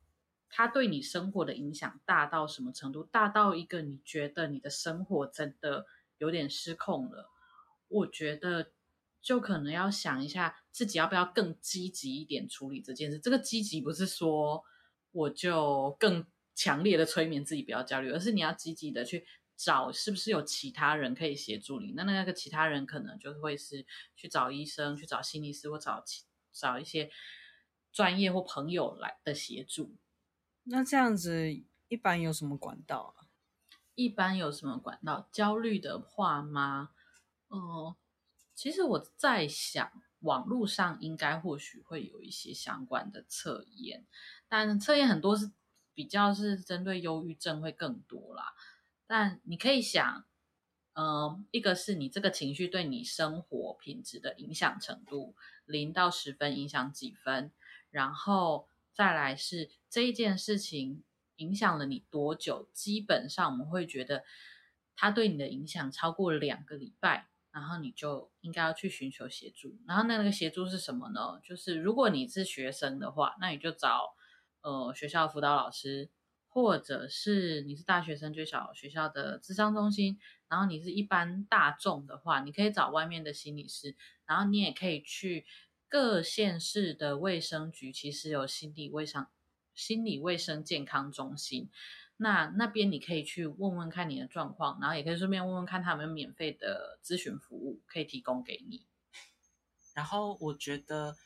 [0.56, 3.04] 它对你生活的影响大到什么程度？
[3.04, 5.88] 大到一个你觉得你的生活真的
[6.20, 7.32] 有点失控了。
[7.88, 8.72] 我觉得
[9.20, 13.18] 就可能要想一下自己要不要更积极一点处理这件事。
[13.18, 14.64] 这个积极不是说
[15.12, 19.26] 我就更强烈的催眠自己不要焦虑，而是你要积极的去
[19.58, 21.94] 找是不是有其他人可以协助你。
[21.94, 26.04] 那那个其他人可能就会是去找医生、去找心理师或找
[26.52, 27.10] 找一些
[27.92, 29.96] 专业或朋友来的协助。
[30.66, 31.52] 那这样子
[31.90, 33.28] 一般有什么管道啊？
[33.96, 35.28] 一般有什么管道？
[35.32, 36.92] 焦虑的话吗？
[37.50, 37.98] 哦、呃，
[38.56, 44.06] 其实我在想，网络上应该或许会有一些相关的测验，
[44.48, 45.52] 但测验很多是
[45.94, 48.54] 比较是针对忧郁症会更多啦。
[49.06, 50.26] 但你可以想，
[50.94, 57.52] 嗯、一个是你这个情绪对你生活品质的影响程度，零到十分影响几分，
[57.92, 58.70] 然后。
[58.96, 61.04] 再来是这一件事情
[61.36, 62.68] 影响了你多久？
[62.74, 64.24] 基本上我们会觉得
[64.96, 69.78] 它对你的影响超过两个礼拜，然后你就应该要去寻求协助。
[69.88, 71.40] 然后那个协助是什么呢？
[71.44, 74.16] 就是如果你是学生的话，那你就找
[74.64, 76.10] 呃学校辅导老师，
[76.50, 80.18] 或者是你是大学生，就小学校的智商中心，
[80.50, 85.46] 然后你是一般大众的话，你可以找外面的心理师，然后你也可以去
[85.88, 89.28] 各县市的卫生局，其实有心理卫生、
[89.76, 91.70] 心理卫生健康中心。
[92.18, 98.86] 那那边你可以去问问看你的状况，然后也可以顺便问问看他们有免费的咨询服务可以提供给你。
[99.94, 101.18] 然后我觉得，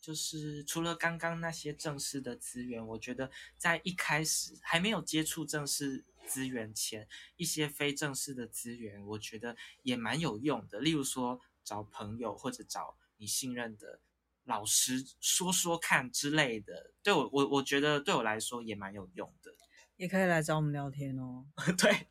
[0.00, 10.80] 就是除了刚刚那些正式的资源，我觉得在一开始还没有接触正式资源前，一些非正式的资源，我觉得也蛮有用的。
[10.80, 14.00] 例如说，找朋友或者找你信任的
[14.44, 19.54] 老师说说看之类的，对我我我觉得对我来说也蛮有用的。
[19.96, 21.46] 也可以来找我们聊天哦。
[21.78, 22.08] 对，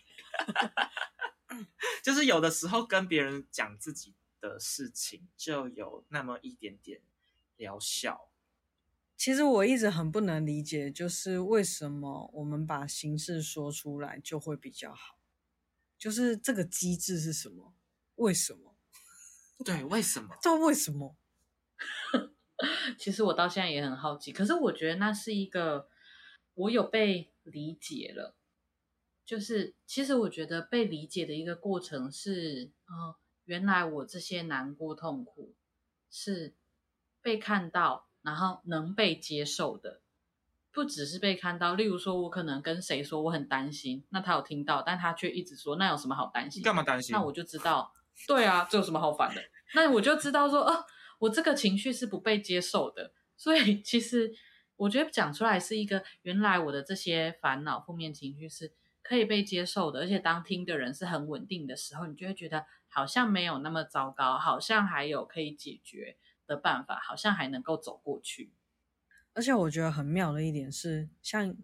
[2.03, 7.01] 就是有的时候跟别人讲自己的事情，就有那么一点点
[7.57, 8.29] 疗效。
[9.17, 15.19] 其实我一直很不能理解，就是为什么我们把形式说出来就会比较好？
[15.97, 17.75] 就是这个机制是什么？
[18.15, 18.75] 为什么？
[19.63, 20.35] 对，为什么？
[20.41, 21.17] 这为什么？
[22.97, 25.87] 其实我到现在也很好奇，可是我觉得那是一个
[26.53, 27.29] 我有被。
[27.43, 28.35] 理解了，
[29.25, 35.55] 就是其实我觉得被理解的一个过程是，哦，原来我这些难过痛苦
[36.11, 36.53] 是
[37.19, 40.01] 被看到，然后能被接受的，
[40.71, 41.73] 不只是被看到。
[41.73, 46.61] 例如说，我可能跟谁说我很担心，那他有听到，但他却一直说那有什么好担心？
[46.61, 47.11] 干嘛担心？
[47.11, 47.91] 那我就知道，
[48.27, 49.41] 对啊，这有什么好烦的？
[49.73, 50.85] 那我就知道说，哦，
[51.21, 54.31] 我这个情绪是不被接受的，所以其实。
[54.77, 68.53] 我觉得讲出来是一个，原来我的这些烦恼、负面情绪是可以被接受的，而且当听的人是很稳定的时候，你就会觉得好像没有那么糟糕，好像还有可以解决的办法，好像还能够走过去。
[69.35, 71.55] 而且我觉得很妙的一点是，像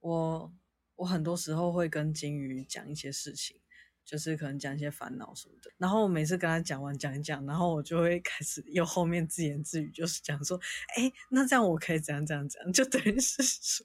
[0.00, 0.54] 我，
[0.96, 3.60] 我很多时候会跟金鱼讲一些事情。
[4.04, 10.60] 就是可能讲一些烦恼什么的，然后我每次跟他讲完讲一讲，然后我就会开始又后面自言自语，就是讲说，
[10.96, 13.84] 哎，那这样我可以怎样怎样怎样，就等于是说，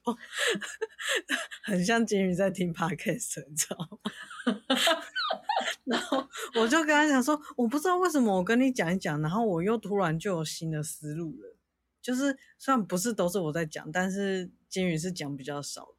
[1.64, 3.98] 很像金鱼在听 podcast，你知道吗？
[5.86, 11.56] 然后我就跟他讲说，我不知道为什么我跟你讲一讲，然后我又突然就有新的思路了，
[12.02, 15.99] 就是虽然不是都是我在讲，但是金鱼是讲比较少的。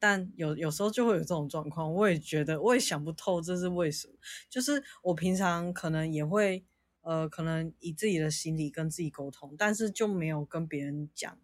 [0.00, 4.14] 但有有时候就会有这种状况，我也觉得我也想不透这是为什么。
[4.48, 6.64] 就是我平常可能也会，
[7.02, 11.38] 呃，可能以自己的心理跟自己沟通，但是就没有跟别人讲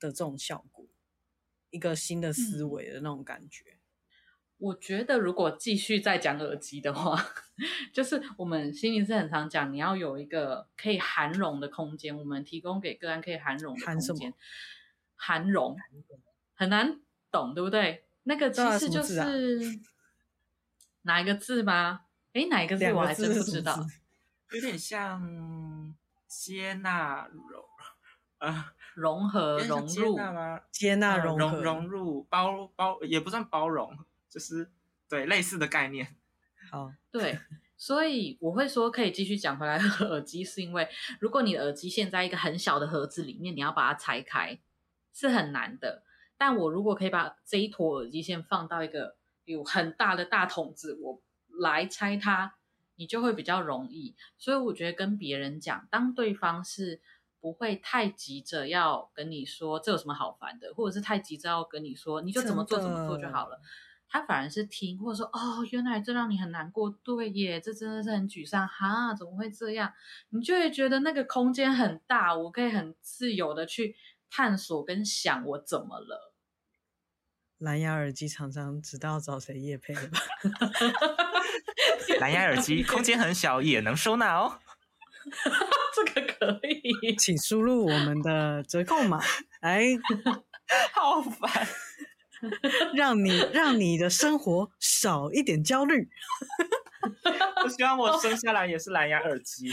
[0.00, 0.84] 的这种效果，
[1.70, 3.64] 一个新的思维的那种感觉。
[3.70, 3.78] 嗯，
[4.58, 7.16] 我觉得如果继续再讲耳机的话，
[7.94, 14.34] 就是我们心理师很常讲，你要有一个可以涵容的空间，我们提供给个案可以涵容的空间，
[15.14, 15.76] 涵容
[16.54, 17.00] 很难。
[17.30, 18.04] 懂对不对？
[18.24, 19.80] 那个其实就是
[21.02, 22.02] 哪一个字吗？
[22.32, 23.84] 哎，哪一个字我还真不知道。
[24.52, 25.94] 有点像
[26.26, 27.64] 接纳融，
[28.38, 30.60] 啊，融合融入吗？
[30.70, 33.96] 接纳融融融入包包也不算包容，
[34.28, 34.70] 就是
[35.08, 36.14] 对类似的概念。
[36.70, 37.38] 好， 对，
[37.76, 39.78] 所以我会说可以继续讲回来。
[39.78, 40.88] 耳机是因为
[41.20, 44.58] 如果你的耳机现在一个很小的盒子里面，你要把它拆开
[45.12, 46.02] 是很难的。
[46.40, 51.20] 但我如果可以把这一坨耳机线放到一个有很大的大桶子，我
[51.60, 52.54] 来拆它，
[52.96, 54.16] 你就会比较容易。
[54.38, 57.02] 所以我觉得跟别人讲，当对方是
[57.42, 63.60] 不会太急着要跟你说这有什么好烦的，或者是太急着要跟你说你就怎么做怎么做就好了，
[64.08, 69.92] 他反而是听，或者说哦，原来这让你很难过，对耶，这真的是很沮丧哈，怎么会这样？
[70.30, 73.94] 你就会觉得那个空间很大，我可以很自由的去
[74.30, 76.29] 探索跟想我怎么了。
[77.60, 80.18] 蓝牙耳机厂商知道找谁夜配了吧？
[82.18, 84.58] 蓝牙耳机 空间很小，也能收纳哦。
[85.94, 89.20] 这个可以， 请输入我们的折扣码。
[89.60, 89.88] 哎，
[90.94, 91.68] 好烦，
[92.94, 96.08] 让你让你的生活少一点焦虑。
[97.62, 99.70] 我希望我生下来也是蓝牙耳机，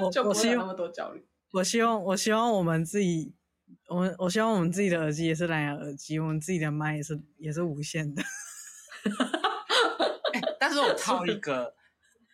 [0.00, 1.26] 我就不会有那么多焦虑。
[1.52, 3.34] 我希望，我希望我们自己。
[3.88, 8.22] 我们我希望我们自己的耳机也是蓝牙耳机，我们自己的麦也是也是无线的。
[8.22, 8.28] 欸、
[10.58, 11.74] 但是我套一个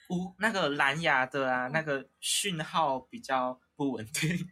[0.08, 4.48] 无那个蓝牙的啊，那个讯号比较不稳定。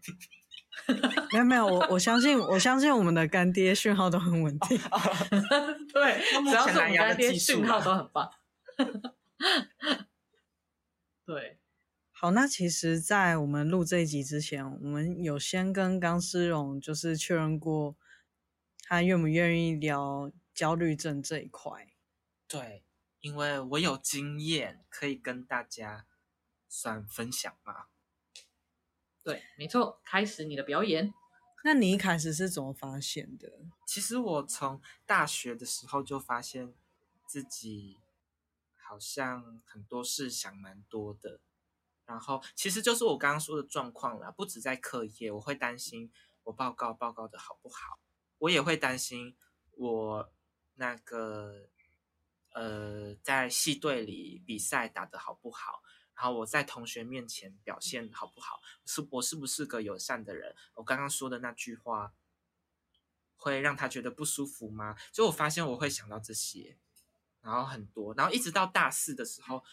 [1.32, 4.78] 没有没有，我我相信我相信我们的干爹讯号都很稳定。
[5.92, 8.30] 对，只要是蓝牙的干爹讯号都很棒。
[11.24, 11.59] 对。
[12.23, 17.97] 好，那其实，在我们录这一集之前，我们有先跟钢丝绒就是确认过
[18.83, 21.95] 他愿不愿意聊焦虑症这一块？
[22.47, 22.85] 对，
[23.21, 26.05] 因为我有经验可以跟大家
[26.68, 27.87] 算分享嘛。
[29.25, 31.14] 对，没错，开始你的表演。
[31.64, 33.51] 那你一开始是怎么发现的？
[33.87, 36.75] 其实我从大学的时候就发现
[37.27, 37.97] 自己
[38.77, 41.41] 好像很多事想蛮多的，
[42.11, 46.11] 然后其实就是我刚刚说的状况啦，不止在课业，我会担心
[46.42, 48.00] 我报告报告的好不好，
[48.38, 49.36] 我也会担心
[49.76, 50.32] 我
[50.74, 51.68] 那个
[52.52, 55.82] 呃在系队里比赛打得好不好。
[56.16, 58.61] 然后我在同学面前表现好不好？
[58.84, 60.54] 是我是不是个友善的人？
[60.74, 62.12] 我刚刚说的那句话
[63.36, 64.96] 会让他觉得不舒服吗？
[65.12, 66.76] 就我发现我会想到这些，
[67.40, 69.64] 然后很多，然后一直到大四的时候，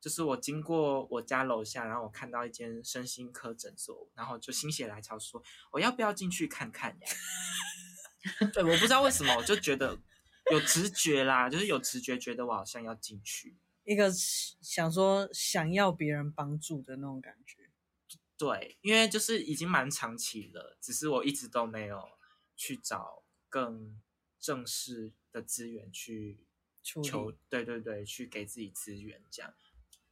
[0.00, 5.42] 就是我经过我家楼下，然后我看到一间身心科诊所，然后就心血来潮说，
[5.72, 7.06] 我要不要进去看看呀？
[8.52, 9.98] 对，我不知道为什么，我就觉得
[10.50, 13.56] 有直觉啦，就是有直觉觉得我好像要进去。
[13.84, 17.70] 一个想说想要别人帮助的那种感觉，
[18.36, 22.06] 对，因为就是已经蛮长期了，只是我一直都没有
[22.54, 23.98] 去找更
[24.38, 26.44] 正式的资源去
[26.82, 29.54] 求，对对对，去给自己资源这样。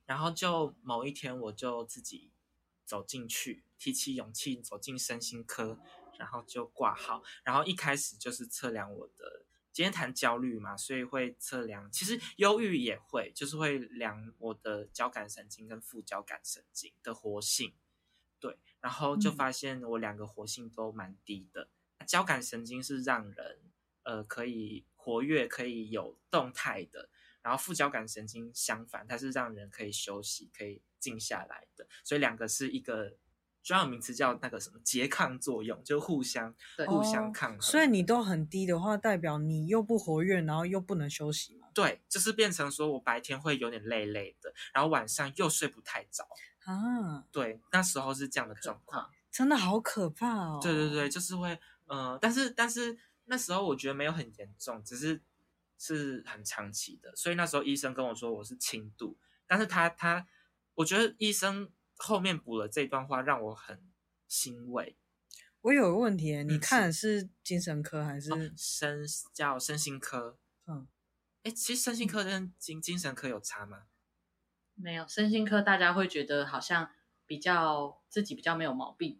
[0.07, 2.31] 然后就某一天，我就自己
[2.85, 5.79] 走进去，提起勇气走进身心科，
[6.19, 9.45] 然后就挂号，然后一开始就是测量我的。
[9.73, 11.93] 今天谈焦虑嘛，所以会测量。
[11.93, 17.75] 其实忧郁也会，就是会量我的交感神经跟副交感神经的活性。
[18.41, 21.69] 对，然后就发现我两个活性都蛮低的。
[21.99, 23.61] 嗯、交感神经是让人
[24.05, 27.11] 呃可以活跃、可以有动态的，
[27.47, 31.87] 然后副交感神经相反，它是让人可以休息、可以静下来的。
[32.03, 33.17] 所以两个是一个。
[33.67, 37.61] 专有名词叫那个什么拮抗作用，就互相对互相抗衡。
[37.61, 41.67] 所以你都很低的话，代表你又不活跃，然后又不能休息嘛？
[41.75, 46.23] 对，就是变成说我白天会有点累累的，然后晚上又睡不太着
[46.65, 47.25] 啊。
[47.33, 50.61] 对，那时候是这样的状况，真的好可怕哦。
[50.63, 51.51] 对对对，就是会，
[51.87, 55.21] 嗯、呃，但是但是那时候我觉得没有很严重，只是
[55.79, 60.27] 是很长期的，所以那时候医生跟我说我是轻度，但是他他，
[60.75, 61.71] 我觉得医生。
[61.99, 63.83] 后面补了这段话，让我很
[64.29, 64.99] 欣慰。
[65.63, 70.39] 我有个问题，你看的是精神科还是身、哦、叫身心科？
[70.67, 70.87] 嗯，
[71.43, 73.85] 哎，其实身心科跟精精神科有差吗？
[74.75, 76.91] 没有，身心科大家会觉得好像
[77.25, 79.19] 比较自己比较没有毛病，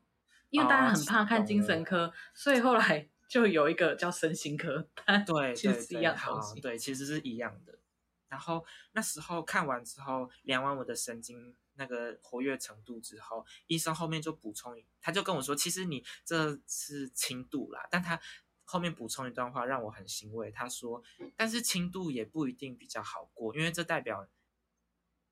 [0.51, 4.89] 因为大家很怕看精神科，哦、所以后来就有一个叫身心科。
[5.27, 6.61] 对， 其实是一样的东西。
[6.61, 7.79] 对，其实是一样的。
[8.29, 11.57] 然后那时候看完之后，量完我的神经。
[11.79, 18.19] 那个活跃程度之后，医生后面就补充，他就跟我说，其实你这是轻度啦，但他
[18.65, 21.03] 后面补充一段话让我很欣慰，他说，
[21.37, 24.27] 但是轻度也不一定比较好过，因为这代表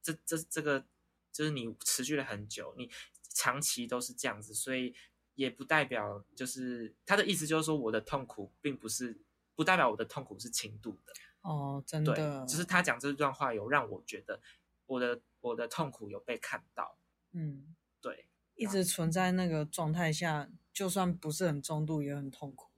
[0.02, 0.84] 这这这个
[1.32, 2.90] 就是你持续了很久，你
[3.22, 4.94] 长期都是这样子，所以
[5.34, 9.20] 也不代表就是他的意思就是说我的痛苦并不是
[9.54, 11.12] 不代表我的痛苦是轻度的
[11.42, 14.40] 哦，真的，对，就是他讲这段话有让我觉得
[14.86, 15.20] 我的。
[15.44, 16.96] 我的痛苦有被看到，
[17.32, 22.70] 嗯，对，一直存在那个状态下，就算不是很重度，也很痛苦。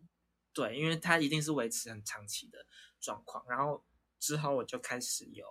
[0.52, 2.66] 对，因为它一定是维持很长期的
[2.98, 3.44] 状况。
[3.48, 3.84] 然后
[4.18, 5.46] 之后我就开始有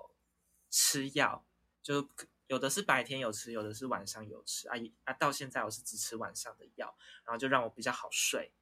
[0.69, 1.45] 吃药，
[1.81, 2.09] 就
[2.47, 4.67] 有的是白天有吃，有的是晚上有吃。
[4.69, 8.53] 啊啊，到现在我是只吃晚上的药，然后就让我比较好睡，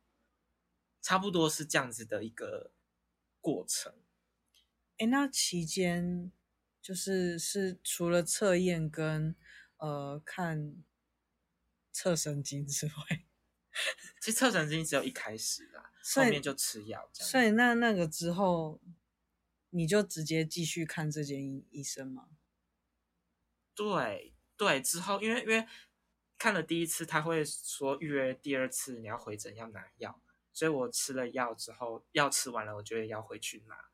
[1.01, 2.71] 差不多是这样子的一个
[3.41, 3.93] 过程。
[4.97, 6.31] 哎，那期间。
[6.83, 9.33] 就是是除了测验跟
[9.77, 10.83] 呃看
[11.93, 13.23] 测神经之外，
[14.19, 17.09] 其实测神经只有一开始啦，后面就吃药。
[17.13, 18.81] 所以那那个之后，
[19.69, 22.27] 你就直接继续看这间医生吗？
[23.75, 25.67] 对对，之后因为因为
[26.37, 30.21] 看了第一次，他会说预约第二次你要回诊要拿药，
[30.51, 33.89] 所以我吃了药之后，药吃完了，我就要回去拿，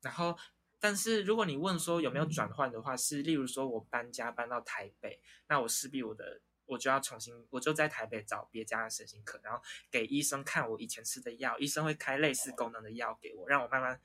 [0.00, 0.38] 然后。
[0.80, 9.60] 但是如果你问说有没有转换的话，是例如说我搬家搬到台北，那我势必我的我就要重新，我就在台北找别家的身心科，然后
[9.90, 14.00] 给医生看我以前吃的药，医生会开类似功能的药给我，让我慢慢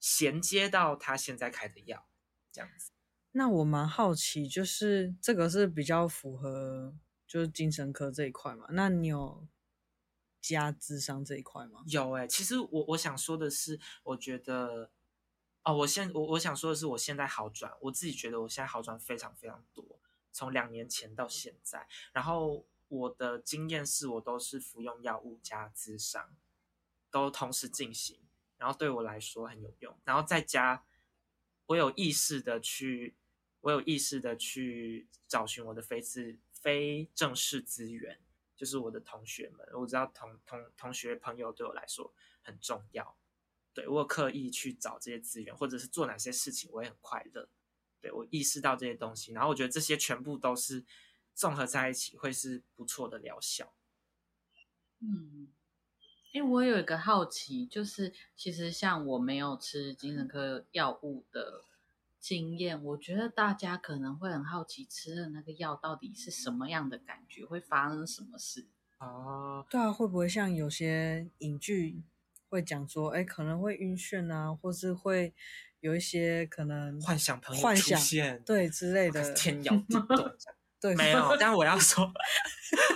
[0.00, 2.08] 衔接到他现在开的药，
[2.50, 2.90] 这样子。
[3.32, 6.94] 那我蛮好奇，就是这个是比较符合
[7.26, 8.66] 就是精神科这一块嘛？
[8.70, 9.46] 那你有
[10.40, 11.82] 加智商这一块吗？
[11.86, 14.90] 有哎、其实我我想说的是，我觉得。
[15.64, 20.00] 哦，我现我我想说的是，我现在好转，我自己觉得我现在好转非常非常多，
[20.32, 21.86] 从两年前到现在。
[22.12, 26.30] 然后我的经验是我都是服用药物加智商，
[27.10, 28.18] 都同时进行，
[28.56, 29.94] 然后对我来说很有用。
[30.04, 30.86] 然后再加，
[31.68, 33.14] 我有意识的去，
[33.60, 38.18] 我有意识的去找寻我的非自非正式资源，
[38.56, 39.68] 就是我的同学们。
[39.74, 42.12] 我知道同同同学朋友对我来说
[42.42, 43.18] 很重要，
[43.74, 47.50] 对，我有刻意去找这些资源，或者是做哪些事情，我也很快乐。
[48.00, 50.86] 对，我意识到这些东西，然后我觉得这些全部都是
[51.34, 53.74] 综合在一起，会是不错的疗效。
[55.00, 55.52] 嗯，
[56.32, 61.62] 因为我有一个好奇，就是其实像我没有吃精神科药物的
[62.20, 68.66] 经验，我觉得大家可能会很好奇，吃的那个药到底是什么样的感觉，会发生什么事？
[68.98, 72.02] 哦，对啊，会不会像有些影剧
[72.48, 75.32] 会讲说，哎，可能会晕眩啊，或是会
[75.80, 80.32] 有一些可能幻想朋友幻想出现，对之类的天摇地动。
[80.80, 82.08] 对，没有，但我要说，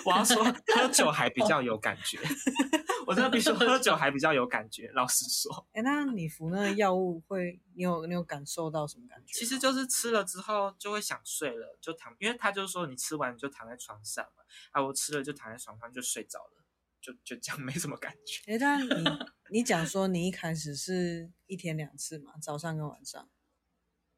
[0.04, 2.18] 我要说， 喝酒还比较有感觉。
[3.06, 4.88] 我真的必须说，喝酒还比较有感觉。
[4.94, 9.32] 老实说，哎，那你服那个药物会，你有你有感受到什么感觉？
[9.40, 14.44] 其实就是吃了之后就会想睡了，就躺，因为他就是说你吃完就躺在床上嘛。
[14.70, 16.64] 啊，我吃了就躺在床上就睡着了，
[17.00, 18.52] 就就这样，没什么感觉。
[18.52, 19.04] 哎，但你
[19.50, 23.28] 你讲说你一开始是一天两次嘛，早上跟晚上。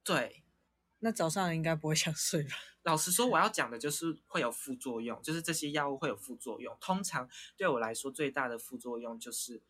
[0.04, 0.43] 对。
[1.04, 2.56] 那早上应该不会想睡吧？
[2.84, 6.74] 老实说，我要讲的就是会有副作用，就是这些药物会有副作用。
[6.80, 7.28] 通常
[7.58, 9.60] 对我来说，最大的副作用就是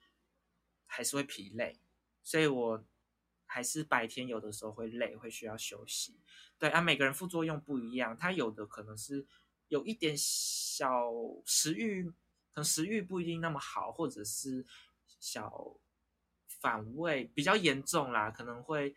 [0.86, 1.80] 还是会疲累，
[2.22, 2.84] 所以我
[3.46, 6.20] 还是白天有的时候会累，会需要休息。
[6.56, 9.26] 对啊，每个人副作用不一样，他有的可能是
[9.66, 11.10] 有一点小
[11.44, 12.08] 食欲，
[12.52, 14.64] 可能食欲不一定那么好，或者是
[15.18, 15.76] 小
[16.46, 18.94] 反胃比较严重啦，可能会。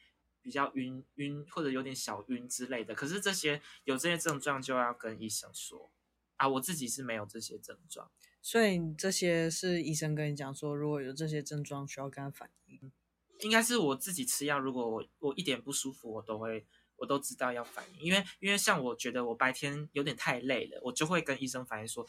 [0.47, 5.91] 比较晕晕或者有点小晕之类的，可是这些有这些症状就要跟医生说
[6.37, 6.47] 啊。
[6.47, 8.09] 我自己是没有这些症状，
[8.41, 12.93] 所以这些是医生跟你讲说，如果有这些症状需要跟他反映。
[13.39, 22.07] 应该是我自己吃药，如果我我一点不舒服，我都会我都知道要反应，因为因为像我觉得我白天有点太累了，我就会跟医生反映说，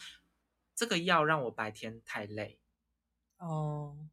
[0.76, 2.60] 这个药让我白天太累。
[3.38, 4.08] 哦。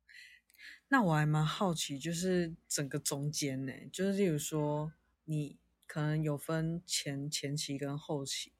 [0.95, 4.93] 那我还蛮好奇，就是整个中间呢，就是例如说，
[5.25, 8.53] 你可能有分前前期跟后期，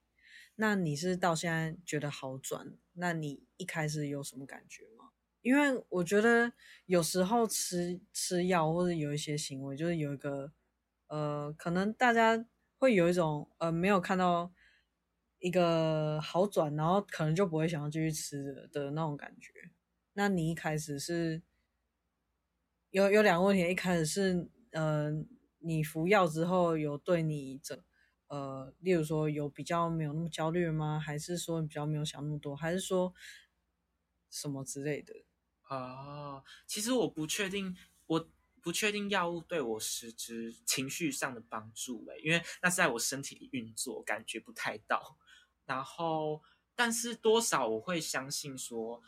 [0.55, 2.73] 那你是到现在觉得好转？
[2.91, 5.11] 那你一开始有什么感觉吗？
[5.41, 6.51] 因为我觉得
[6.87, 10.51] 有时候吃吃药或者有一些行为，就是有一个
[11.07, 12.45] 呃，可能大家
[12.77, 14.51] 会有一种呃，没有看到
[15.39, 19.71] 一个好转，然后可能就不会想要继续吃的那种感觉。
[20.11, 21.41] 那你一开始是？
[22.95, 25.11] 有有两个问题，一开始是，呃，
[25.59, 27.77] 你服药之后有对你整，
[28.27, 30.97] 呃，例如说有比较没有那么焦虑吗？
[30.97, 32.55] 还是说你比较没有想那么多？
[32.55, 33.13] 还是说
[34.31, 35.25] 什么之类的？
[35.69, 37.75] 哦，其实我不确定，
[38.05, 38.29] 我
[38.61, 45.17] 不确定药物对我实质情绪上的帮助，欸，因为那是在我身体里运作，感觉不太到。
[45.65, 46.41] 然后，
[46.75, 49.01] 但是多少我会相信说。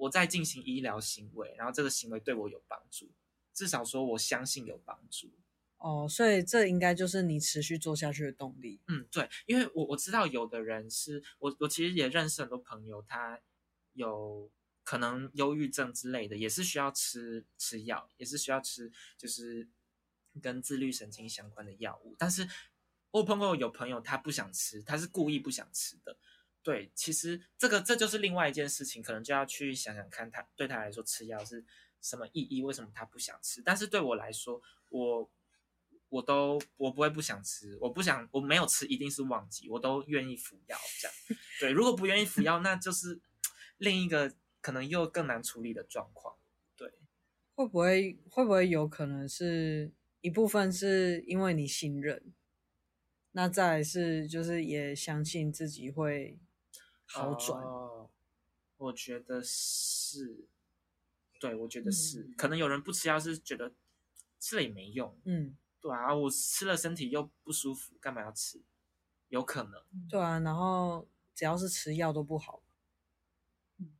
[0.00, 3.10] 我在进行医疗行为，然后这个行为对我有帮助，
[3.52, 5.30] 至少说我相信有帮助。
[5.76, 8.80] 哦，所以这应该就是你持续做下去的动力。
[8.88, 13.40] 嗯，对，因为我我知道有的人是我我其实也认识很多朋友，他
[13.94, 14.50] 有
[14.84, 19.68] 可能忧郁症之类的，也是需要吃吃药，也是需要吃就是
[20.42, 22.14] 跟自律神经相关的药物。
[22.18, 22.46] 但是
[23.10, 26.16] 我碰过有朋友他不想吃，他是故意不想吃的。
[26.62, 31.64] 对，其实这个这就是另外一件事情，可能就要去想想看他，他对他来说吃药是
[32.02, 32.62] 什么意义？
[32.62, 33.62] 为什么他不想吃？
[33.62, 35.30] 但是对我来说，我
[36.10, 41.16] 我都我不会不想吃，我不想我没有吃，一定是忘记，我都愿意服药这样。
[41.60, 43.18] 对，如果不愿意服药，那就是
[43.78, 46.36] 另一个可能又更难处理的状况。
[46.76, 46.92] 对，
[47.54, 52.34] 会不会会不会有可能是一部分是因为你信任，
[53.30, 56.38] 那再来是就是也相信自己会。
[57.12, 58.08] 好转，哦，
[58.76, 60.46] 我觉得是，
[61.40, 63.72] 对，我觉得是，嗯，可能有人不吃药是觉得
[64.38, 68.62] 吃了也没用，嗯，对啊，我吃了身体又不舒服，干嘛要吃？
[69.28, 72.62] 有可能，对啊，然后只要是吃药都不好，
[73.78, 73.92] 嗯，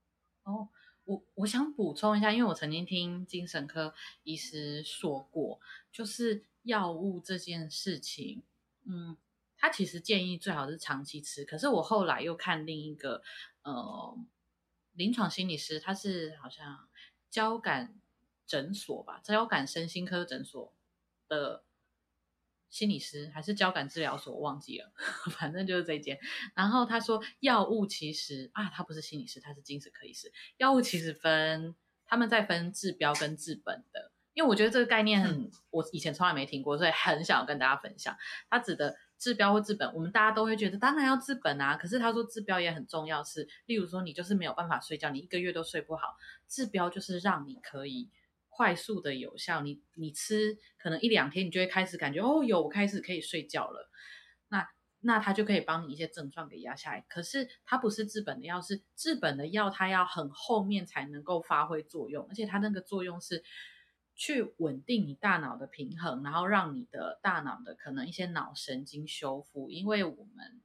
[0.44, 0.68] 哦，
[1.04, 3.92] 我我想补充一下，因为我曾经听精神科
[4.22, 8.44] 医师说过，就是药物这件事情，
[8.84, 9.16] 嗯。
[9.61, 13.22] 他其实建议最好是长期吃，可是我后来又看另一个
[13.62, 14.16] 呃
[14.92, 16.88] 临床心理师，他是好像
[17.30, 18.00] 交感
[18.46, 20.74] 诊所吧，交感身心科诊所
[21.28, 21.64] 的
[22.70, 24.92] 心理师，还是交感治疗所，我忘记了，
[25.36, 26.18] 反正就是这间。
[26.54, 30.32] 然后他说，药物其实啊，他不是心理师，他是精神科医师。
[30.56, 31.74] 药物其实分
[32.06, 38.16] 他们在分治标跟治本的，因为我觉得这个概念很，嗯、我以前从来没听过，所以很想跟大家分享。
[38.48, 46.16] 他指的治标或治本，我们大家都会觉得当然要治本啊，可是他说治标也很重要是，例如说你就是没有办法睡觉，你一个月都睡不好，
[46.48, 48.10] 治标就是让你可以
[48.48, 53.88] 快速的有效，你你吃可能一两天，你就会开始感觉哦，有我开始可以睡觉了，
[54.48, 54.66] 那。
[55.02, 63.42] 那它就可以帮你一些症状给压下来，可是它不是治本的药，是治本的药，它要很后面才能够发挥作用，而且它那个作用是
[64.20, 70.60] 去稳定你大脑的平衡，然后让你的大脑的可能一些脑神经修复，因为我们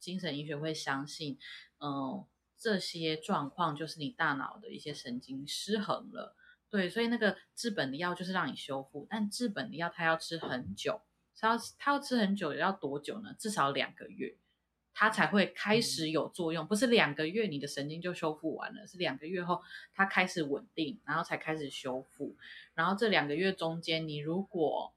[0.00, 1.38] 精神医学会相信，
[1.78, 2.26] 嗯、
[2.58, 6.34] 这些状况就是你大脑的一些神经失衡了，
[6.68, 11.00] 对，所以那个治本的药就是让你修复，但治本的药它要吃很久。
[11.38, 13.36] 它要它要吃很久，要多久呢？
[13.38, 14.36] 至少两个月，
[14.98, 16.66] 它才会开始有作用。
[16.66, 19.60] 不是两个月你的神经就修复完了，是两个月后
[19.92, 22.34] 它开始稳定，然后才开始修复。
[22.72, 24.94] 然后这两个月中间，你如果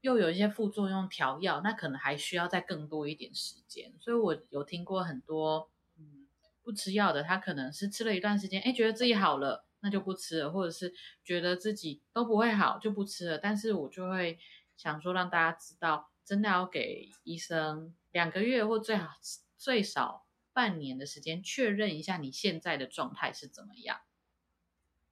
[0.00, 3.92] 又有一些副作用调药，那可能还需要再更多一点时间。
[4.00, 6.26] 所以我有听过很多嗯
[6.62, 13.38] 不吃药的，他可能是吃了一段时间，哎，觉得自己好了，那就不吃了，或者是觉得自己都不会好就不吃了。
[13.38, 14.38] 但是我就会。
[14.76, 19.18] 想说让大家知道，真的要给医生两个月或最好
[19.58, 24.02] 最少半年的时间，确认一下你现在的状态是怎么样。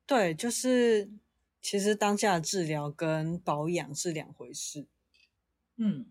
[0.07, 1.11] 对，就是
[1.61, 4.87] 其实当下的治疗跟保养是两回事。
[5.75, 6.07] 嗯，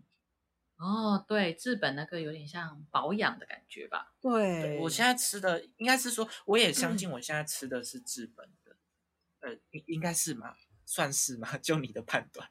[0.76, 4.12] 哦，对，治本那个有点像保养的感觉吧？
[4.20, 8.76] 对，对我现在吃的应该是说，我也相信我现在吃的是治本的，
[9.40, 10.54] 嗯、呃，应应该是吗？
[10.84, 11.56] 算是吗？
[11.56, 12.50] 就你的判断。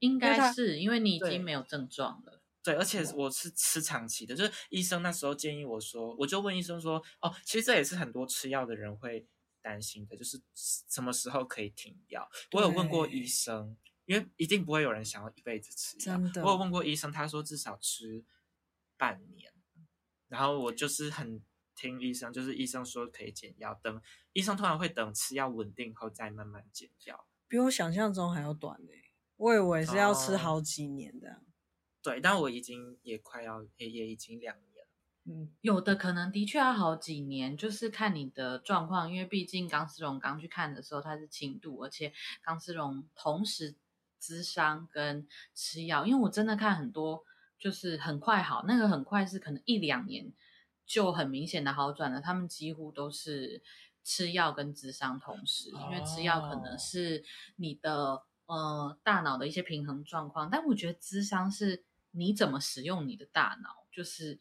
[0.00, 2.42] 应该是因为你已经没有症状了。
[2.62, 9.26] 对，而且我是吃长期的，就是医生那时候建议我说，我就问医生说，哦，其实这也是很多吃药的人会
[9.62, 12.28] 担心的，就是什么时候可以停药。
[12.52, 13.74] 我有问过医生，
[14.04, 16.20] 因为一定不会有人想要一辈子吃药。
[16.44, 18.24] 我有问过医生，他说至少吃
[18.98, 19.50] 半年。
[20.28, 21.42] 然后我就是很
[21.74, 24.00] 听医生，就是医生说可以减药，等
[24.34, 28.92] 医生通常会等吃药稳定后再慢慢减药，比我想象中还要短呢。
[29.40, 31.30] 我以为是要吃好几年的。
[31.30, 31.40] 哦，
[32.02, 34.86] 对，但我已经也快要也也已经两年了。
[35.24, 42.12] 嗯，有的可能的确要好几年，就是看你的状况，因为毕竟钢丝绒刚去看的时候它是轻度，而且
[42.42, 43.74] 钢丝绒同时
[44.20, 47.24] 咨商跟吃药，因为我真的看很多
[47.58, 50.30] 就是很快好，那个很快是可能一两年
[50.84, 53.62] 就很明显的好转了，他们几乎都是
[54.04, 57.24] 吃药跟咨商同时，因为吃药可能是
[57.56, 58.24] 你的。
[58.50, 64.40] 呃，大脑的一些平衡状况，但我觉得智商是你怎么使用你的大脑，就是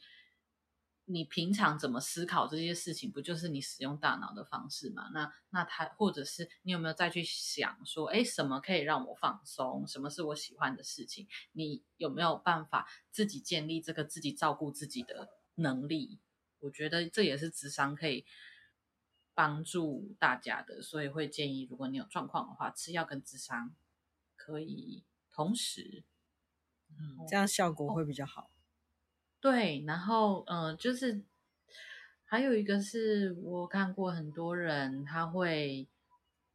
[1.05, 5.11] 你平常怎么思考这些事情，不就是你使用大脑的方式吗？
[5.13, 9.87] 那那他或者是你有没有再去想说，哎，什么可以让我放松？
[9.87, 11.27] 什么是我喜欢的事情？
[11.51, 16.19] 你有没有办法自己建立这个自己照顾自己的能力？
[16.61, 18.25] 我觉得这也是智商可以
[19.35, 23.75] 帮助大家的，所以会建议，如果你有状况的话，吃药跟智商。
[24.49, 26.03] 可以同时，
[26.89, 28.49] 嗯，这样效果会比较好。
[29.39, 31.23] 对，然后嗯、呃，就是
[32.25, 35.87] 还有一个是我看过很多人他会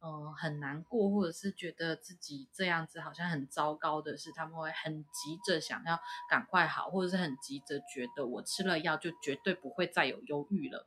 [0.01, 5.97] 嗯、呃、很难过，或者是觉得自己这样子好像很糟糕的是，他们会很急着想要
[6.29, 10.85] 赶快好，或者是很急着觉得我吃了药就绝对不会再有忧郁了。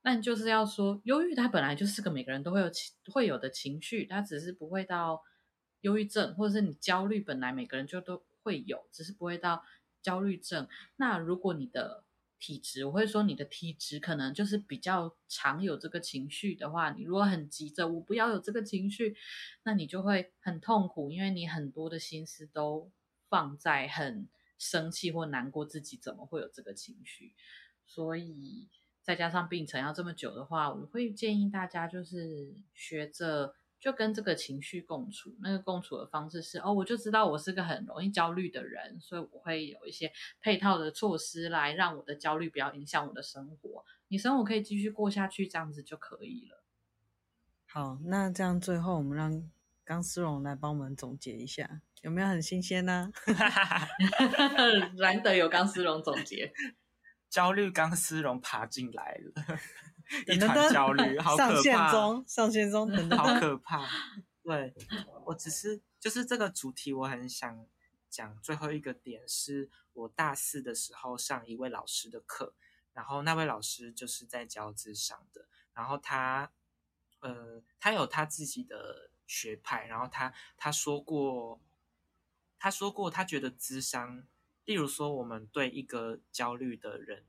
[0.00, 5.20] 但就是要说，忧郁它本来就是个每个人都会有情会有的情绪，它只是不会到。
[5.86, 9.64] 忧郁症，或者是你焦虑，本来每个人就都会有，只是不会到
[10.02, 10.66] 焦虑症。
[10.96, 12.02] 那如果你的
[12.40, 19.16] 体质，我会说你的体质可能就是比较常有这个情绪的话，你如果很急着我不要有这个情绪，
[19.62, 22.90] 那你就会很痛苦，因为你很多的心思都
[23.28, 24.28] 放在很
[24.58, 27.32] 生气或难过自己怎么会有这个情绪。
[27.86, 28.68] 所以
[29.04, 33.54] 再加上病程要这么久的话，我会建议大家就是学着。
[33.78, 43.84] 就跟这个情绪共处，那个共处的方式是哦，我就知道我是个很容易焦虑的人，所以我会有一些配套的措施来让我的焦虑不要影响我的生活。
[44.08, 46.62] 你生活可以继续过下去，这样子就可以了。
[47.66, 49.50] 好，那这样最后我们让
[49.84, 53.12] 钢丝绒来帮我们总结一下，有没有很新鲜呢？
[54.98, 56.52] 难得有钢丝绒总结，
[57.28, 59.58] 焦虑钢丝绒爬进来了。
[60.26, 61.52] 一团焦虑，好可怕！
[61.52, 63.86] 上线中，上线中，等等，好可怕。
[64.42, 64.74] 对，
[65.24, 67.66] 我只是就是这个主题，我很想
[68.08, 72.54] 讲最后一个点，是我大四的时候上一位老师的课，
[72.92, 76.52] 然后那位老师就是在教咨商的，然后他
[77.20, 81.60] 呃，他有他自己的学派，然后他他说过，
[82.56, 84.22] 他说过，他觉得智商，
[84.64, 87.24] 例如说，我们对一个焦虑的人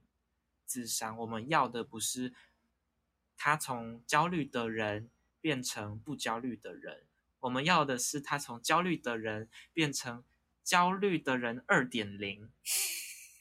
[0.67, 2.33] 智商，我们要的不是
[3.37, 5.09] 他从焦虑的人
[5.39, 7.05] 变成不焦虑的人，
[7.39, 10.25] 我们要的是他从焦虑的人变成
[10.63, 12.51] 焦虑的人二点零。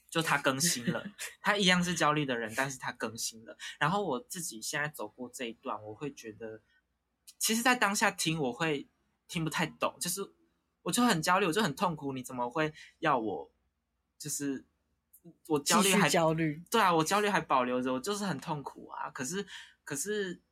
[0.08, 1.04] 就他更新了，
[1.42, 3.58] 他一样是焦虑的人，但是他更新了。
[3.78, 6.62] 然后我自己现在走过这一段，我会觉得，
[7.38, 8.88] 其实，在当下听我会
[9.28, 10.22] 听不太懂，就是
[10.82, 12.14] 我就很焦虑，我就很痛苦。
[12.14, 13.52] 你怎么会要我？
[14.18, 14.64] 就是
[15.48, 19.10] 我焦虑还焦虑，对啊，我焦虑还保留着，我就是很痛苦啊。
[19.10, 19.46] 可是，
[19.86, 20.42] 可是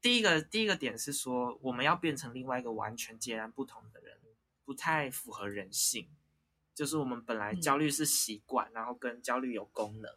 [0.00, 4.16] 第一个第一个点是说，我们要变成另外一个完全截然不同的人，
[4.64, 6.08] 不太符合人性。
[6.72, 10.14] 就是我们本来焦虑是习惯，嗯、然后跟焦虑有功能，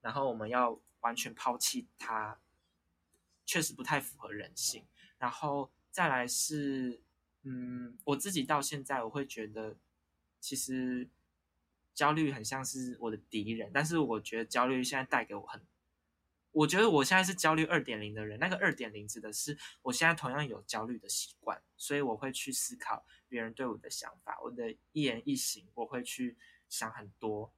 [0.00, 2.40] 然后我们要完全抛弃它，
[3.46, 4.84] 确实不太符合人性。
[5.18, 7.02] 然后再来是，
[7.42, 9.76] 嗯，我自己到现在我会觉得，
[10.40, 11.08] 其实
[11.94, 15.62] 焦虑很像是我的敌人，但是我觉得焦虑现在带给我很。
[16.52, 26.36] 我觉得我现在是焦虑二点零的人，那个二点零指的是我现在同样有焦虑的习惯，所以我会去思考别人对我的想法，我的一言一行，我会去
[26.68, 27.52] 想很多，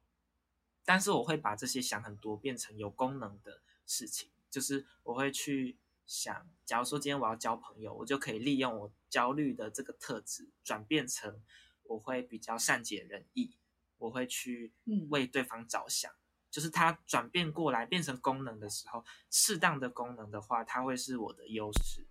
[0.85, 11.41] 但是我会把这些想很多变成有功能的事情，就是我会去想，假如说今天我要交朋友，我就可以利用我焦虑的这个特质，转变成
[11.83, 13.57] 我会比较善解人意，
[13.97, 14.71] 我会去
[15.09, 16.11] 为对方着想。
[16.11, 16.22] 嗯
[16.53, 22.05] 就是它转变过来变成功能的时候，适当的功能的话，它会是我的优势，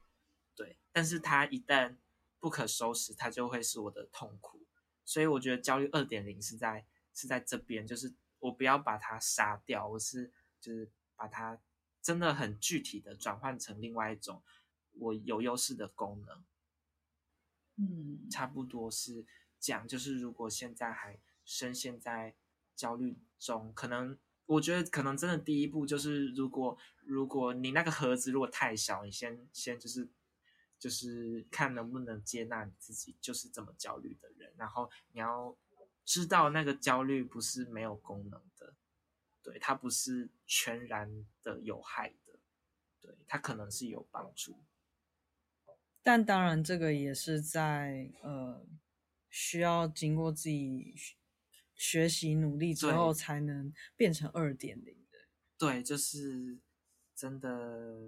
[0.56, 0.76] 对。
[0.90, 1.96] 但是它一旦
[2.40, 4.66] 不可收拾，它就会是我的痛苦。
[5.04, 6.84] 所以我觉得焦虑二点零是在
[7.14, 11.60] 是在这边，就是我不要把它杀掉，我是就是把它
[12.02, 14.42] 真的很具体的转换成另外一种
[14.94, 16.44] 我有优势的功能。
[17.76, 19.24] 嗯，差不多是
[19.60, 22.34] 讲，就是如果现在还深陷在
[22.74, 24.18] 焦虑中，可能。
[24.52, 30.08] 我觉得可能真的第一步就是，如果如果你那个盒子如果太小，你先先就是
[30.78, 35.56] 就是看能不能接纳你自己就是这么焦虑的人，然后你要
[36.04, 38.74] 知道那个焦虑不是没有功能的，
[39.42, 42.38] 对，它不是全然的有害的，
[43.00, 44.62] 对，它可能是有帮助，
[46.02, 48.66] 但当然这个也是在呃
[49.30, 50.94] 需要经过自己。
[51.82, 55.18] 学习努力之后才能变成二点零的。
[55.58, 56.60] 对，就是
[57.12, 57.98] 真的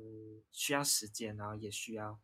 [0.52, 2.20] 需要时间，然后也需要，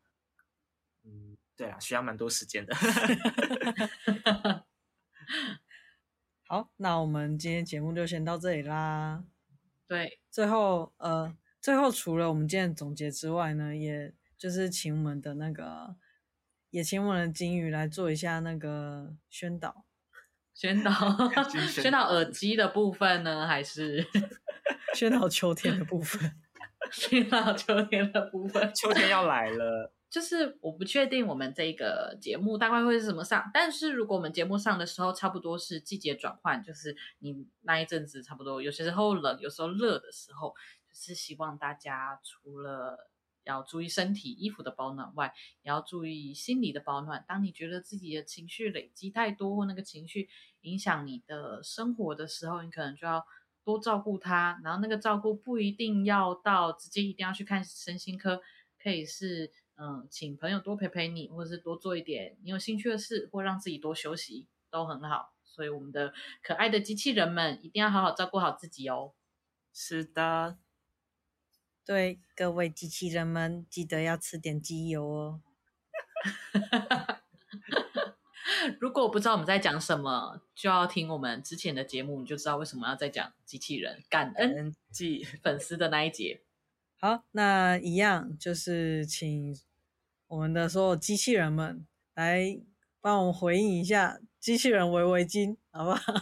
[1.03, 2.73] 嗯，对啊，需要蛮多时间的。
[6.47, 9.25] 好，那我们今天节目就先到这里啦。
[9.89, 15.97] 对，最后呃，最后除了我们今天的总结之外呢，也就是请我们的那个，
[16.71, 19.85] 也请我们的金鱼来做一下那个宣导。
[20.55, 20.93] 宣导
[21.69, 24.07] 宣导耳机的部分呢，还是
[24.95, 26.33] 宣导秋天的部分？
[26.93, 29.93] 宣导秋天的部分，秋天要来了。
[30.09, 40.55] 就是我不确定我们这个节目大概会是什么上，但是如果我们节目上的时候差不多是季节转换，就是你那一阵子差不多有些时候冷，有时候热的时候，
[40.89, 43.10] 就是希望大家除了。
[43.51, 47.25] 要注意身体衣服的保暖外，也要注意心理的保暖。
[47.29, 50.29] 当你觉得自己的情绪累积太多，或那个情绪
[50.63, 53.25] 影响你的生活的时候，你可能就要
[53.65, 54.61] 多照顾他。
[54.65, 58.41] 然后那个照顾不一定要到直接一定要去看身心科，
[58.83, 65.35] 可以是嗯，请朋友多陪陪你，或者是多做一点你有兴趣的事，或让自己多休息都很好。
[65.43, 69.13] 所以我们的可爱的机器人们一定要好好照顾好自己哦。
[69.73, 70.59] 是的。
[71.85, 75.41] 对各位机器人们，记得要吃点机油哦。
[78.79, 86.43] 如果我不知道我们在讲什么，就要听我们之前的节目，你就知道为什么要再讲机器人感恩季 粉丝的那一节。
[87.01, 89.57] 好，那一样就是请
[90.27, 92.61] 我们的所有机器人们来
[93.01, 96.13] 帮我们回应一下机器人围围巾，好不好？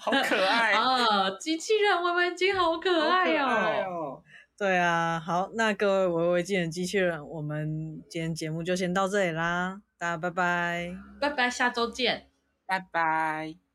[0.00, 1.30] 好可爱啊！
[1.38, 4.22] 机器人围围巾好可爱哦。
[4.60, 12.26] 对啊，好，那各位维维机人机器人，我们今天节目就先到这里啦，大家拜拜，拜拜，下周见，
[12.66, 13.69] 拜拜。